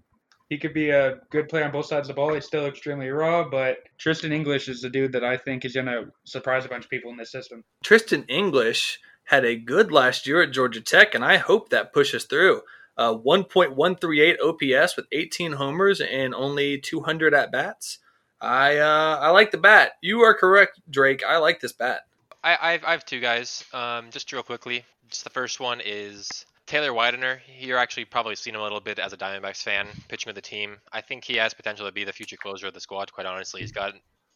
[0.48, 2.34] he could be a good player on both sides of the ball.
[2.34, 5.86] He's still extremely raw, but Tristan English is the dude that I think is going
[5.86, 7.64] to surprise a bunch of people in this system.
[7.84, 12.24] Tristan English had a good last year at Georgia Tech, and I hope that pushes
[12.24, 12.62] through.
[13.00, 17.98] Uh, 1.138 OPS with 18 homers and only 200 at bats.
[18.42, 19.92] I uh, I like the bat.
[20.02, 21.22] You are correct, Drake.
[21.26, 22.02] I like this bat.
[22.44, 23.64] I I've, I have two guys.
[23.72, 24.84] Um, just real quickly.
[25.08, 27.40] Just the first one is Taylor Widener.
[27.58, 30.42] You're actually probably seen him a little bit as a Diamondbacks fan, pitching with the
[30.42, 30.76] team.
[30.92, 33.10] I think he has potential to be the future closer of the squad.
[33.14, 33.94] Quite honestly, he's got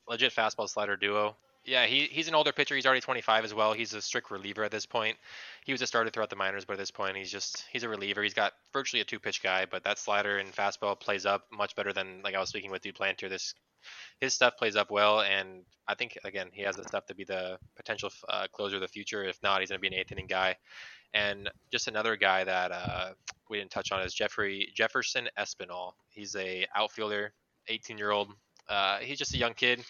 [0.08, 1.36] legit fastball slider duo.
[1.64, 2.74] Yeah, he, he's an older pitcher.
[2.74, 3.72] He's already 25 as well.
[3.72, 5.16] He's a strict reliever at this point.
[5.64, 7.88] He was a starter throughout the minors, but at this point, he's just he's a
[7.88, 8.22] reliever.
[8.22, 11.74] He's got virtually a two pitch guy, but that slider and fastball plays up much
[11.74, 13.54] better than like I was speaking with Duplantier this
[14.20, 17.24] his stuff plays up well, and I think again he has the stuff to be
[17.24, 19.24] the potential uh, closer of the future.
[19.24, 20.56] If not, he's going to be an eighth inning guy.
[21.12, 23.10] And just another guy that uh,
[23.48, 25.92] we didn't touch on is Jeffrey Jefferson Espinal.
[26.08, 27.32] He's a outfielder,
[27.68, 28.32] 18 year old.
[28.68, 29.84] Uh, he's just a young kid.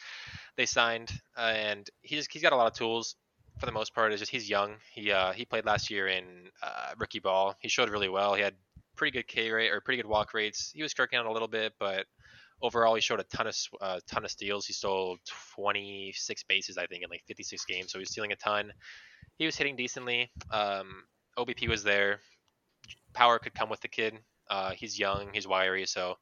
[0.56, 3.16] They signed, uh, and he's he's got a lot of tools.
[3.58, 4.76] For the most part, is just he's young.
[4.92, 6.24] He uh, he played last year in
[6.62, 7.54] uh, rookie ball.
[7.60, 8.34] He showed really well.
[8.34, 8.54] He had
[8.96, 10.72] pretty good K rate or pretty good walk rates.
[10.74, 12.06] He was striking out a little bit, but
[12.62, 14.66] overall he showed a ton of uh, ton of steals.
[14.66, 15.18] He stole
[15.54, 17.92] 26 bases, I think, in like 56 games.
[17.92, 18.72] So he was stealing a ton.
[19.38, 20.30] He was hitting decently.
[20.50, 21.04] Um,
[21.38, 22.20] OBP was there.
[23.12, 24.18] Power could come with the kid.
[24.50, 26.16] Uh, he's young, he's wiry, so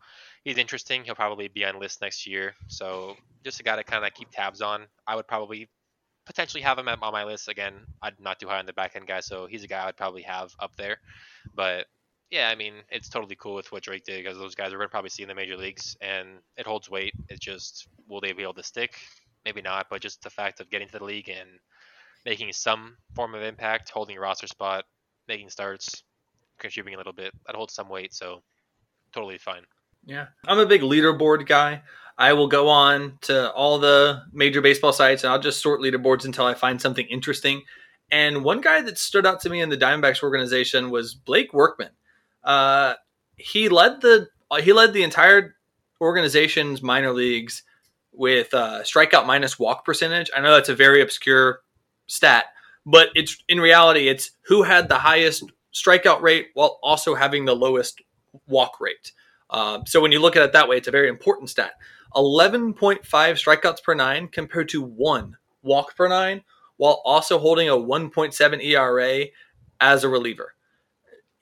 [0.45, 1.05] he's interesting.
[1.05, 2.55] He'll probably be on list next year.
[2.69, 4.87] So just a guy to kind of keep tabs on.
[5.07, 5.69] I would probably
[6.27, 7.75] potentially have him on my list again.
[8.01, 10.23] I'd not too high on the back end guy, so he's a guy I'd probably
[10.23, 10.99] have up there.
[11.55, 11.87] But
[12.31, 14.89] yeah, I mean, it's totally cool with what Drake did because those guys are going
[14.89, 17.15] to probably see in the major leagues, and it holds weight.
[17.29, 18.95] It's just, will they be able to stick?
[19.45, 21.49] Maybe not, but just the fact of getting to the league and
[22.25, 24.85] making some form of impact, holding a roster spot,
[25.29, 26.05] making starts,
[26.59, 28.15] contributing a little bit, that holds some weight.
[28.15, 28.43] So,
[29.13, 29.65] totally fine.
[30.05, 31.83] Yeah, I'm a big leaderboard guy.
[32.19, 36.25] I will go on to all the major baseball sites and I'll just sort leaderboards
[36.25, 37.63] until I find something interesting.
[38.11, 41.91] And one guy that stood out to me in the Diamondbacks organization was Blake Workman.
[42.45, 42.95] Uh,
[43.37, 44.29] he led the
[44.61, 45.57] he led the entire
[46.01, 47.63] organization's minor leagues
[48.13, 50.31] with uh, strikeout minus walk percentage.
[50.37, 51.61] I know that's a very obscure
[52.07, 52.47] stat,
[52.85, 55.45] but it's in reality it's who had the highest
[55.75, 58.03] strikeout rate while also having the lowest
[58.47, 59.13] walk rate.
[59.53, 61.73] Uh, so when you look at it that way, it's a very important stat.
[62.17, 66.43] 11.5 strikeouts per nine compared to one walk per nine,
[66.77, 69.27] while also holding a 1.7 ERA
[69.81, 70.55] as a reliever.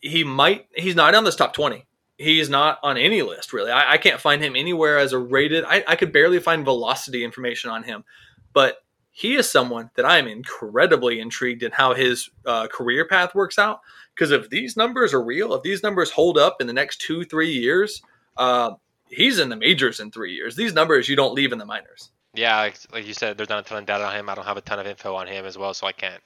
[0.00, 1.86] He might he's not on this top 20
[2.20, 3.70] he's not on any list really.
[3.70, 7.24] I, I can't find him anywhere as a rated I, I, could barely find velocity
[7.24, 8.04] information on him.
[8.52, 8.76] But
[9.12, 13.80] he is someone that i'm incredibly intrigued in how his uh, career path works out.
[14.14, 17.24] Because if these numbers are real if these numbers hold up in the next two
[17.24, 18.02] three years
[18.36, 18.72] uh,
[19.08, 20.56] he's in the majors in three years.
[20.56, 22.11] These numbers you don't leave in the minors.
[22.34, 24.28] Yeah like, like you said there's not a ton of data on him.
[24.28, 26.22] I don't have a ton of info on him as well so i can't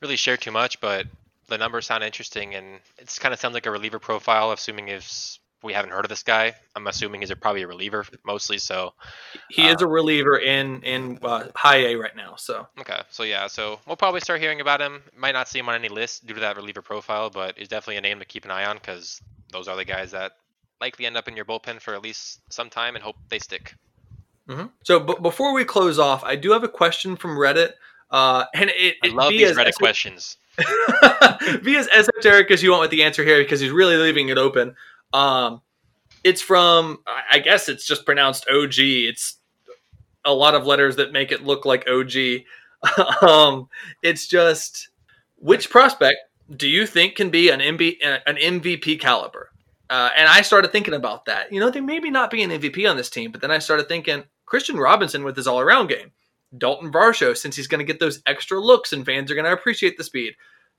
[0.00, 1.06] really share too much but
[1.48, 4.52] the numbers sound interesting, and it kind of sounds like a reliever profile.
[4.52, 8.04] Assuming if we haven't heard of this guy, I'm assuming he's a, probably a reliever
[8.24, 8.58] mostly.
[8.58, 8.92] So
[9.48, 12.34] he uh, is a reliever in in uh, high A right now.
[12.36, 15.02] So okay, so yeah, so we'll probably start hearing about him.
[15.16, 17.96] Might not see him on any list due to that reliever profile, but he's definitely
[17.96, 20.32] a name to keep an eye on because those are the guys that
[20.80, 23.74] likely end up in your bullpen for at least some time and hope they stick.
[24.48, 24.66] Mm-hmm.
[24.82, 27.70] So, b- before we close off, I do have a question from Reddit,
[28.10, 30.36] uh, and it, I love these Reddit questions.
[31.62, 34.38] Be as esoteric as you want with the answer here because he's really leaving it
[34.38, 34.76] open.
[35.14, 35.62] Um,
[36.24, 38.78] it's from, I guess it's just pronounced OG.
[38.78, 39.36] It's
[40.24, 42.42] a lot of letters that make it look like OG.
[43.22, 43.68] um,
[44.02, 44.88] it's just
[45.36, 46.18] which prospect
[46.56, 49.50] do you think can be an, MB, an MVP caliber?
[49.88, 51.52] Uh, and I started thinking about that.
[51.52, 53.86] You know, they maybe not be an MVP on this team, but then I started
[53.86, 56.10] thinking Kristian Robinson with his all around game.
[56.56, 59.52] Daulton Varsho, since he's going to get those extra looks and fans are going to
[59.52, 60.34] appreciate the speed.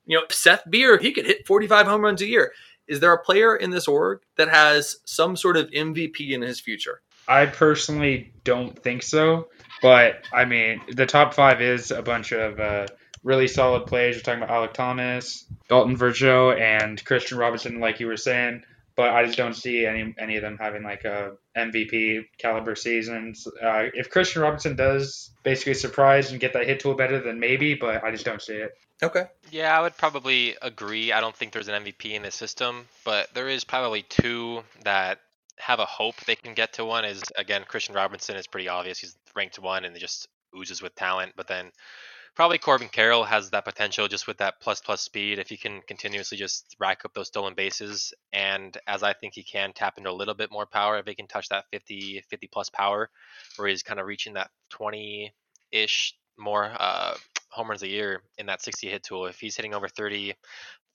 [0.05, 2.53] You know, Seth Beer, he could hit 45 home runs a year.
[2.87, 6.59] Is there a player in this org that has some sort of MVP in his
[6.59, 7.01] future?
[7.27, 9.47] I personally don't think so.
[9.81, 12.87] But I mean, the top five is a bunch of uh,
[13.23, 14.15] really solid players.
[14.15, 18.63] We're talking about Alek Thomas, Daulton Varsho, and Kristian Robinson, like you were saying.
[18.95, 23.45] But I just don't see any any of them having like a MVP caliber seasons.
[23.61, 27.73] Uh, if Kristian Robinson does basically surprise and get that hit tool better, then maybe.
[27.73, 28.71] But I just don't see it.
[29.03, 29.25] Okay.
[29.51, 31.11] Yeah, I would probably agree.
[31.11, 35.19] I don't think there's an MVP in this system, but there is probably two that
[35.57, 37.05] have a hope they can get to one.
[37.05, 38.99] Is again Kristian Robinson is pretty obvious.
[38.99, 40.27] He's ranked one and just
[40.57, 41.33] oozes with talent.
[41.35, 41.71] But then
[42.35, 45.81] probably Corbin Carroll has that potential just with that plus plus speed if he can
[45.87, 50.09] continuously just rack up those stolen bases and as I think he can tap into
[50.09, 53.09] a little bit more power if he can touch that 50 50 plus power
[53.55, 55.33] where he's kind of reaching that 20
[55.71, 57.15] ish more uh,
[57.55, 60.33] home runs a year in that 60 hit tool if he's hitting over 30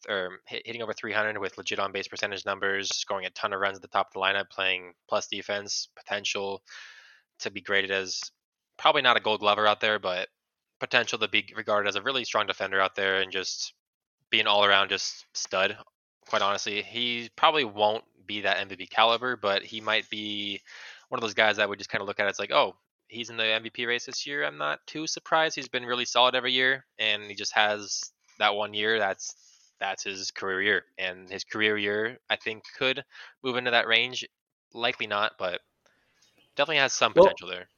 [0.08, 3.76] or hitting over 300 with legit on base percentage numbers scoring a ton of runs
[3.76, 6.62] at the top of the lineup playing plus defense potential
[7.40, 8.20] to be graded as
[8.78, 10.28] probably not a gold glover out there but
[10.80, 13.74] potential to be regarded as a really strong defender out there and just
[14.30, 15.76] be an all around just stud.
[16.28, 20.60] Quite honestly, he probably won't be that MVP caliber, but he might be
[21.08, 22.76] one of those guys that would just kind of look at it as like, oh,
[23.10, 24.44] he's in the MVP race this year.
[24.44, 25.56] I'm not too surprised.
[25.56, 28.00] He's been really solid every year, and he just has
[28.38, 28.98] that one year.
[28.98, 29.34] That's
[29.78, 33.04] that's his career year, and his career year I think could
[33.42, 34.26] move into that range.
[34.72, 35.60] Likely not, but
[36.56, 37.68] definitely has some potential well, there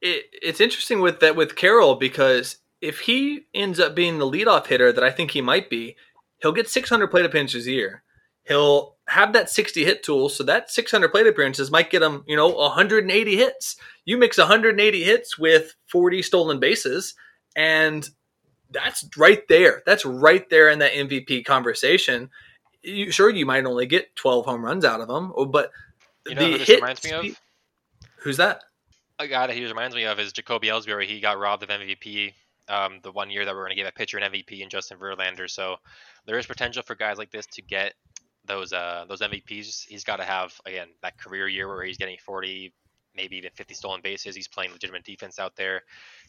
[0.00, 4.66] it, it's interesting with that with Carroll because if he ends up being the leadoff
[4.66, 5.96] hitter that I think he might be,
[6.40, 8.02] he'll get 600 plate appearances a year.
[8.44, 12.36] He'll have that 60 hit tool, so that 600 plate appearances might get them, you
[12.36, 13.76] know, 180 hits.
[14.04, 17.14] You mix 180 hits with 40 stolen bases,
[17.56, 18.08] and
[18.70, 19.82] that's right there.
[19.86, 22.30] That's right there in that MVP conversation.
[22.82, 25.70] You, sure, you might only get 12 home runs out of them, but
[26.26, 27.40] you know the hit reminds me of?
[28.18, 28.62] Who's that?
[29.18, 31.06] a guy that he reminds me of is Jacoby Ellsbury.
[31.06, 32.34] He got robbed of MVP
[32.68, 34.70] um, the one year that we are going to give a pitcher an MVP and
[34.70, 35.50] Justin Verlander.
[35.50, 35.76] So
[36.26, 37.94] there is potential for guys like this to get
[38.48, 39.86] those uh, those MVPs.
[39.86, 42.72] He's got to have again that career year where he's getting 40,
[43.14, 44.34] maybe even 50 stolen bases.
[44.34, 45.82] He's playing legitimate defense out there.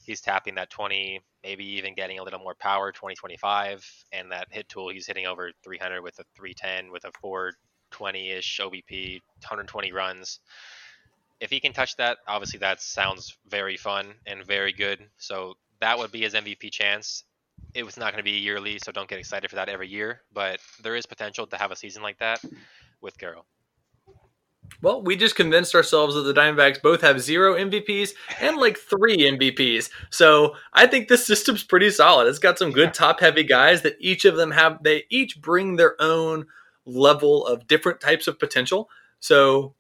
[0.06, 4.48] He's tapping that 20, maybe even getting a little more power, 20, 25, and that
[4.52, 4.90] hit tool.
[4.90, 10.40] He's hitting over 300 with a 310 with a 420 ish OBP, 120 runs
[11.40, 15.00] if he can touch that, obviously that sounds very fun and very good.
[15.18, 17.24] So that would be his MVP chance.
[17.74, 20.22] It was not going to be yearly, so don't get excited for that every year.
[20.34, 22.42] But there is potential to have a season like that
[23.02, 23.46] with Carroll.
[24.82, 29.18] Well, we just convinced ourselves that the Diamondbacks both have zero MVPs and like three
[29.18, 29.90] MVPs.
[30.10, 32.28] So I think this system's pretty solid.
[32.28, 35.76] It's got some good top heavy guys that each of them have, they each bring
[35.76, 36.46] their own
[36.86, 38.90] level of different types of potential.
[39.20, 39.76] So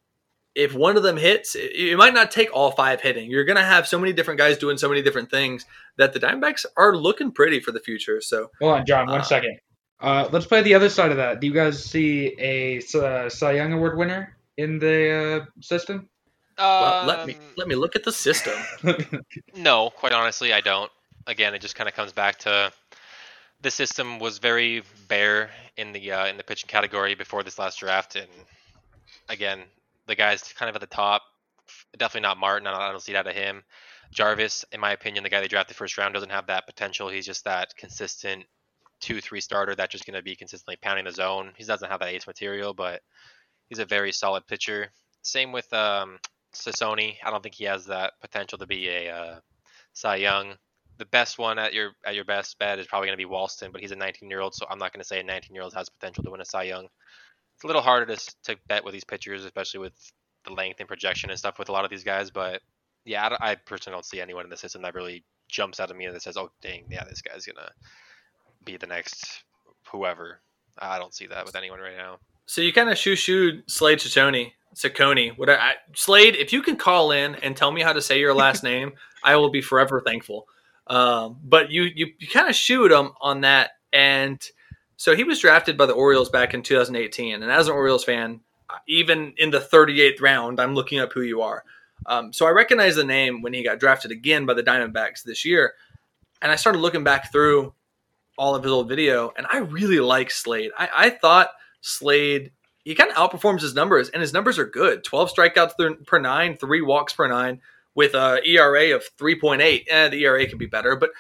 [0.60, 3.32] if one of them hits, it, might not take all five hitting.
[3.32, 5.66] You're going to have so many different guys doing so many different things
[5.98, 8.20] that the Diamondbacks are looking pretty for the future.
[8.20, 9.58] So hold on, John, one uh, second.
[10.02, 11.40] Uh, let's play the other side of that.
[11.40, 16.10] Do you guys see a uh, Cy Young Award winner in the uh, system?
[16.58, 18.54] Well, let me um, let me look at the system.
[19.56, 20.92] no, quite honestly, I don't.
[21.26, 22.74] Again, it just kind of comes back to
[23.62, 27.80] the system was very bare in the uh, in the pitching category before this last
[27.80, 28.28] draft, and
[29.30, 29.62] again,
[30.10, 31.22] the guys kind of at the top.
[31.98, 32.68] Definitely not Martin.
[32.68, 33.64] I don't see that of him.
[34.12, 37.10] Jarvis, in my opinion, the guy they drafted first round doesn't have that potential.
[37.10, 38.44] He's just that consistent
[39.00, 41.54] two, three starter that's just going to be consistently pounding the zone.
[41.56, 43.02] He doesn't have that ace material, but
[43.70, 44.92] he's a very solid pitcher.
[45.22, 46.18] Same with um,
[46.54, 47.16] Sassoni.
[47.24, 49.40] I don't think he has that potential to be a uh,
[49.94, 50.56] Cy Young.
[50.98, 53.72] The best one at your at your best bet is probably going to be Walston,
[53.72, 55.64] but he's a 19 year old, so I'm not going to say a 19 year
[55.64, 56.90] old has potential to win a Cy Young
[57.60, 60.14] it's a little harder to to bet with these pitchers, especially with
[60.46, 62.32] the length and projection and stuff with a lot of these guys.
[62.32, 62.62] But
[63.04, 65.98] yeah, I, I personally don't see anyone in the system that really jumps out of
[65.98, 67.70] me and that says, "Oh, dang, yeah, this guy's gonna
[68.64, 69.44] be the next
[69.92, 70.40] whoever."
[70.78, 72.20] I don't see that with anyone right now.
[72.46, 75.38] So you kind of shoo shooed Slade Cecconi, Cecconi.
[75.38, 76.38] What I, Slade?
[76.38, 79.36] If you can call in and tell me how to say your last name, I
[79.36, 80.48] will be forever thankful.
[80.88, 84.42] Um, but you you, you kind of shoot him on that, and
[85.00, 88.42] so he was drafted by the Orioles back in 2018, and as an Orioles fan,
[88.86, 91.64] even in the 38th round, I'm looking up who you are.
[92.06, 95.46] Um, so I recognized the name when he got drafted again by the Diamondbacks this
[95.46, 95.76] year,
[96.42, 97.74] and I started looking back through
[98.38, 100.72] all of his old video, and I really like Slade.
[100.78, 102.52] I, I thought Slade
[102.84, 105.06] he kind of outperforms his numbers, and his numbers are good.
[105.06, 107.62] 12 strikeouts per nine, three walks per nine,
[107.96, 109.84] with a ERA of 3.8.
[109.88, 111.12] Eh, the ERA can be better, but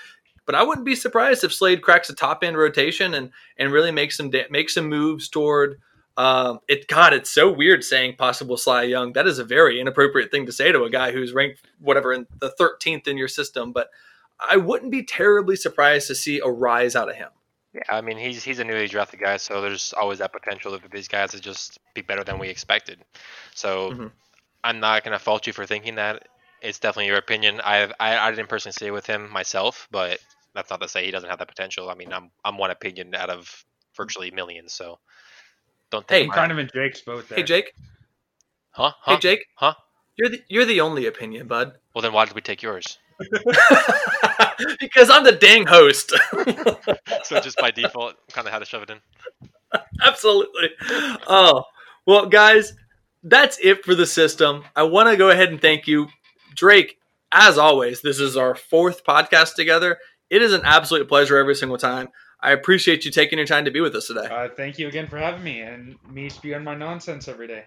[0.49, 3.91] but I wouldn't be surprised if Slade cracks a top end rotation and and really
[3.91, 5.77] makes some da- makes some moves toward
[6.17, 9.13] Um, it God, it's so weird saying possible Cy Young.
[9.13, 12.25] That is a very inappropriate thing to say to a guy who's ranked whatever in
[12.39, 13.71] the 13th in your system.
[13.71, 13.89] But
[14.39, 17.29] I wouldn't be terribly surprised to see a rise out of him.
[17.73, 20.81] Yeah, I mean he's he's a newly drafted guy, so there's always that potential of
[20.91, 22.97] these guys to just be better than we expected.
[23.53, 24.11] So Mhm.
[24.63, 26.27] I'm not gonna fault you for thinking that.
[26.61, 27.61] It's definitely your opinion.
[27.63, 30.19] I I, I didn't personally stay with him myself, but
[30.53, 31.89] that's not to say he doesn't have that potential.
[31.89, 34.99] I mean, I'm I'm one opinion out of virtually millions, so
[35.91, 37.37] don't Hey, think I'm kind of in Jake's boat there.
[37.37, 37.73] Hey Jake,
[38.71, 38.91] huh?
[38.99, 39.13] huh?
[39.13, 39.73] hey Jake, Huh?
[40.15, 41.73] You're the you're the only opinion, bud.
[41.95, 42.97] Well, then why did we take yours?
[44.79, 46.13] because I'm the dang host.
[47.23, 48.99] so just by default, kind of had to shove it in.
[50.01, 50.69] Absolutely.
[51.27, 51.63] Oh,
[52.05, 52.73] well, guys,
[53.23, 54.63] that's it for the system.
[54.75, 56.07] I want to go ahead and thank you,
[56.55, 56.99] Drake.
[57.33, 59.97] As always, this is our fourth podcast together.
[60.29, 62.09] It is an absolute pleasure every single time.
[62.41, 64.27] I appreciate you taking your time to be with us today.
[64.31, 67.65] Uh, thank you again for having me and me spewing my nonsense every day.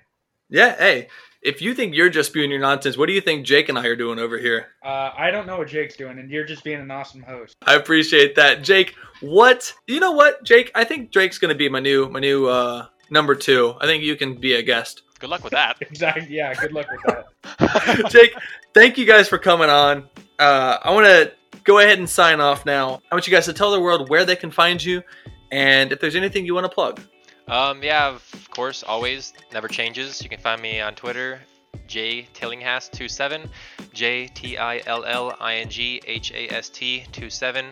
[0.48, 1.08] Yeah, hey,
[1.42, 3.86] if you think you're just spewing your nonsense, what do you think Jake and I
[3.86, 4.66] are doing over here?
[4.84, 7.56] Uh, I don't know what Jake's doing, and you're just being an awesome host.
[7.66, 8.94] I appreciate that, Jake.
[9.20, 10.12] What you know?
[10.12, 10.70] What Jake?
[10.74, 13.74] I think Drake's gonna be my new my new uh, number two.
[13.80, 15.02] I think you can be a guest.
[15.18, 15.76] Good luck with that.
[15.80, 16.26] Exactly.
[16.28, 16.52] Yeah.
[16.54, 17.24] Good luck with
[17.58, 18.08] that.
[18.10, 18.34] Jake,
[18.74, 20.08] thank you guys for coming on.
[20.38, 21.32] Uh, I want to
[21.64, 23.00] go ahead and sign off now.
[23.10, 25.02] I want you guys to tell the world where they can find you,
[25.50, 27.00] and if there's anything you want to plug.
[27.48, 30.22] Um, yeah, of course, always, never changes.
[30.22, 31.40] You can find me on Twitter,
[31.86, 33.48] J Tillinghast27,
[33.92, 37.66] J T I L L I N G H A S T 27.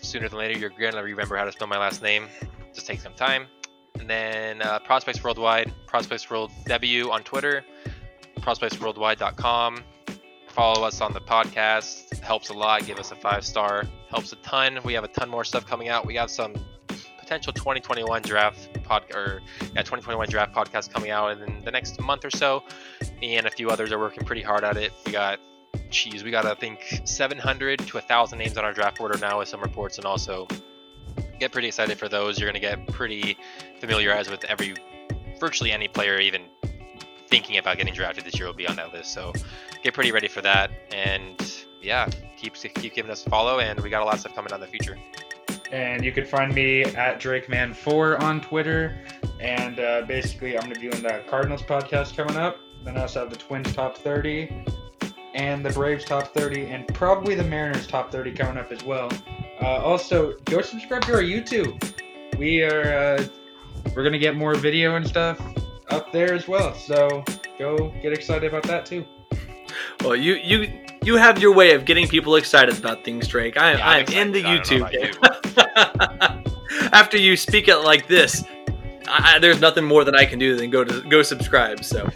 [0.00, 2.26] Sooner than later, you're gonna remember how to spell my last name.
[2.74, 3.46] Just take some time.
[3.98, 7.64] And then uh, Prospects Worldwide, Prospects World W on Twitter,
[8.40, 9.78] prospectsworldwide.com.
[10.54, 12.20] Follow us on the podcast.
[12.20, 12.86] Helps a lot.
[12.86, 13.86] Give us a five star.
[14.08, 14.78] Helps a ton.
[14.84, 16.06] We have a ton more stuff coming out.
[16.06, 16.54] We got some
[17.18, 22.24] potential 2021 draft pod or yeah 2021 draft podcast coming out in the next month
[22.24, 22.62] or so.
[23.20, 24.92] And a few others are working pretty hard at it.
[25.04, 25.40] We got
[25.90, 29.48] geez, we got I think 700 to 1,000 names on our draft order now with
[29.48, 30.46] some reports and also
[31.40, 32.38] get pretty excited for those.
[32.38, 33.36] You're gonna get pretty
[33.80, 34.76] familiarized with every
[35.40, 36.42] virtually any player even
[37.26, 39.12] thinking about getting drafted this year will be on that list.
[39.12, 39.32] So
[39.84, 43.90] get pretty ready for that and yeah, keep keep giving us a follow and we
[43.90, 44.98] got a lot of stuff coming in the future.
[45.70, 48.96] And you can find me at DrakeMan4 on Twitter.
[49.40, 52.58] And uh, basically, I'm going to be doing the Cardinals podcast coming up.
[52.84, 54.64] Then I also have the Twins top 30,
[55.34, 59.10] and the Braves top 30, and probably the Mariners top 30 coming up as well.
[59.60, 61.82] Uh, also, go subscribe to our YouTube.
[62.38, 63.26] We are uh,
[63.94, 65.40] we're gonna get more video and stuff
[65.90, 66.74] up there as well.
[66.74, 67.24] So
[67.58, 69.04] go get excited about that too.
[70.04, 70.70] Well, you you
[71.02, 73.56] you have your way of getting people excited about things, Drake.
[73.56, 74.82] I, Yeah, I'm I'm in the excited.
[74.82, 76.90] I don't know YouTube game.
[76.92, 78.44] After you speak it like this,
[79.08, 81.82] I, I- there's nothing more that I can do than go to go subscribe.
[81.84, 82.08] So,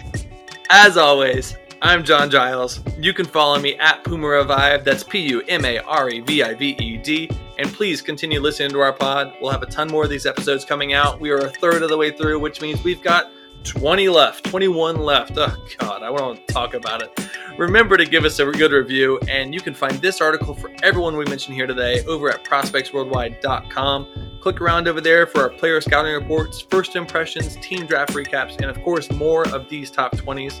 [0.70, 2.80] as always, I'm John Giles.
[2.98, 4.84] You can follow me at Puma Revive.
[4.84, 7.30] That's P U M A R E V I V E D.
[7.58, 9.34] And please continue listening to our pod.
[9.40, 11.20] We'll have a ton more of these episodes coming out.
[11.20, 13.30] We are a third of the way through, which means we've got
[13.66, 15.32] 20 left, 21 left.
[15.36, 17.28] Oh, God, I want to talk about it.
[17.58, 21.16] Remember to give us a good review, and you can find this article for everyone
[21.16, 24.38] we mentioned here today over at prospectsworldwide.com.
[24.40, 28.66] Click around over there for our player scouting reports, first impressions, team draft recaps, and
[28.66, 30.60] of course, more of these top 20s.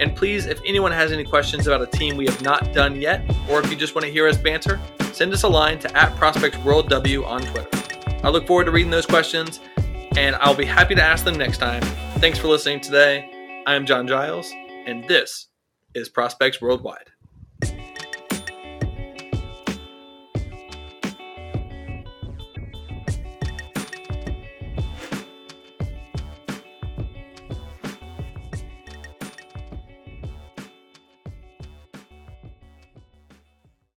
[0.00, 3.22] And please, if anyone has any questions about a team we have not done yet,
[3.50, 4.80] or if you just want to hear us banter,
[5.12, 7.68] send us a line to at prospectsworldw on Twitter.
[8.24, 9.60] I look forward to reading those questions,
[10.16, 11.82] and I'll be happy to ask them next time.
[12.20, 13.62] Thanks for listening today.
[13.66, 14.52] I am John Giles,
[14.86, 15.48] and this
[15.94, 17.09] is Prospects Worldwide.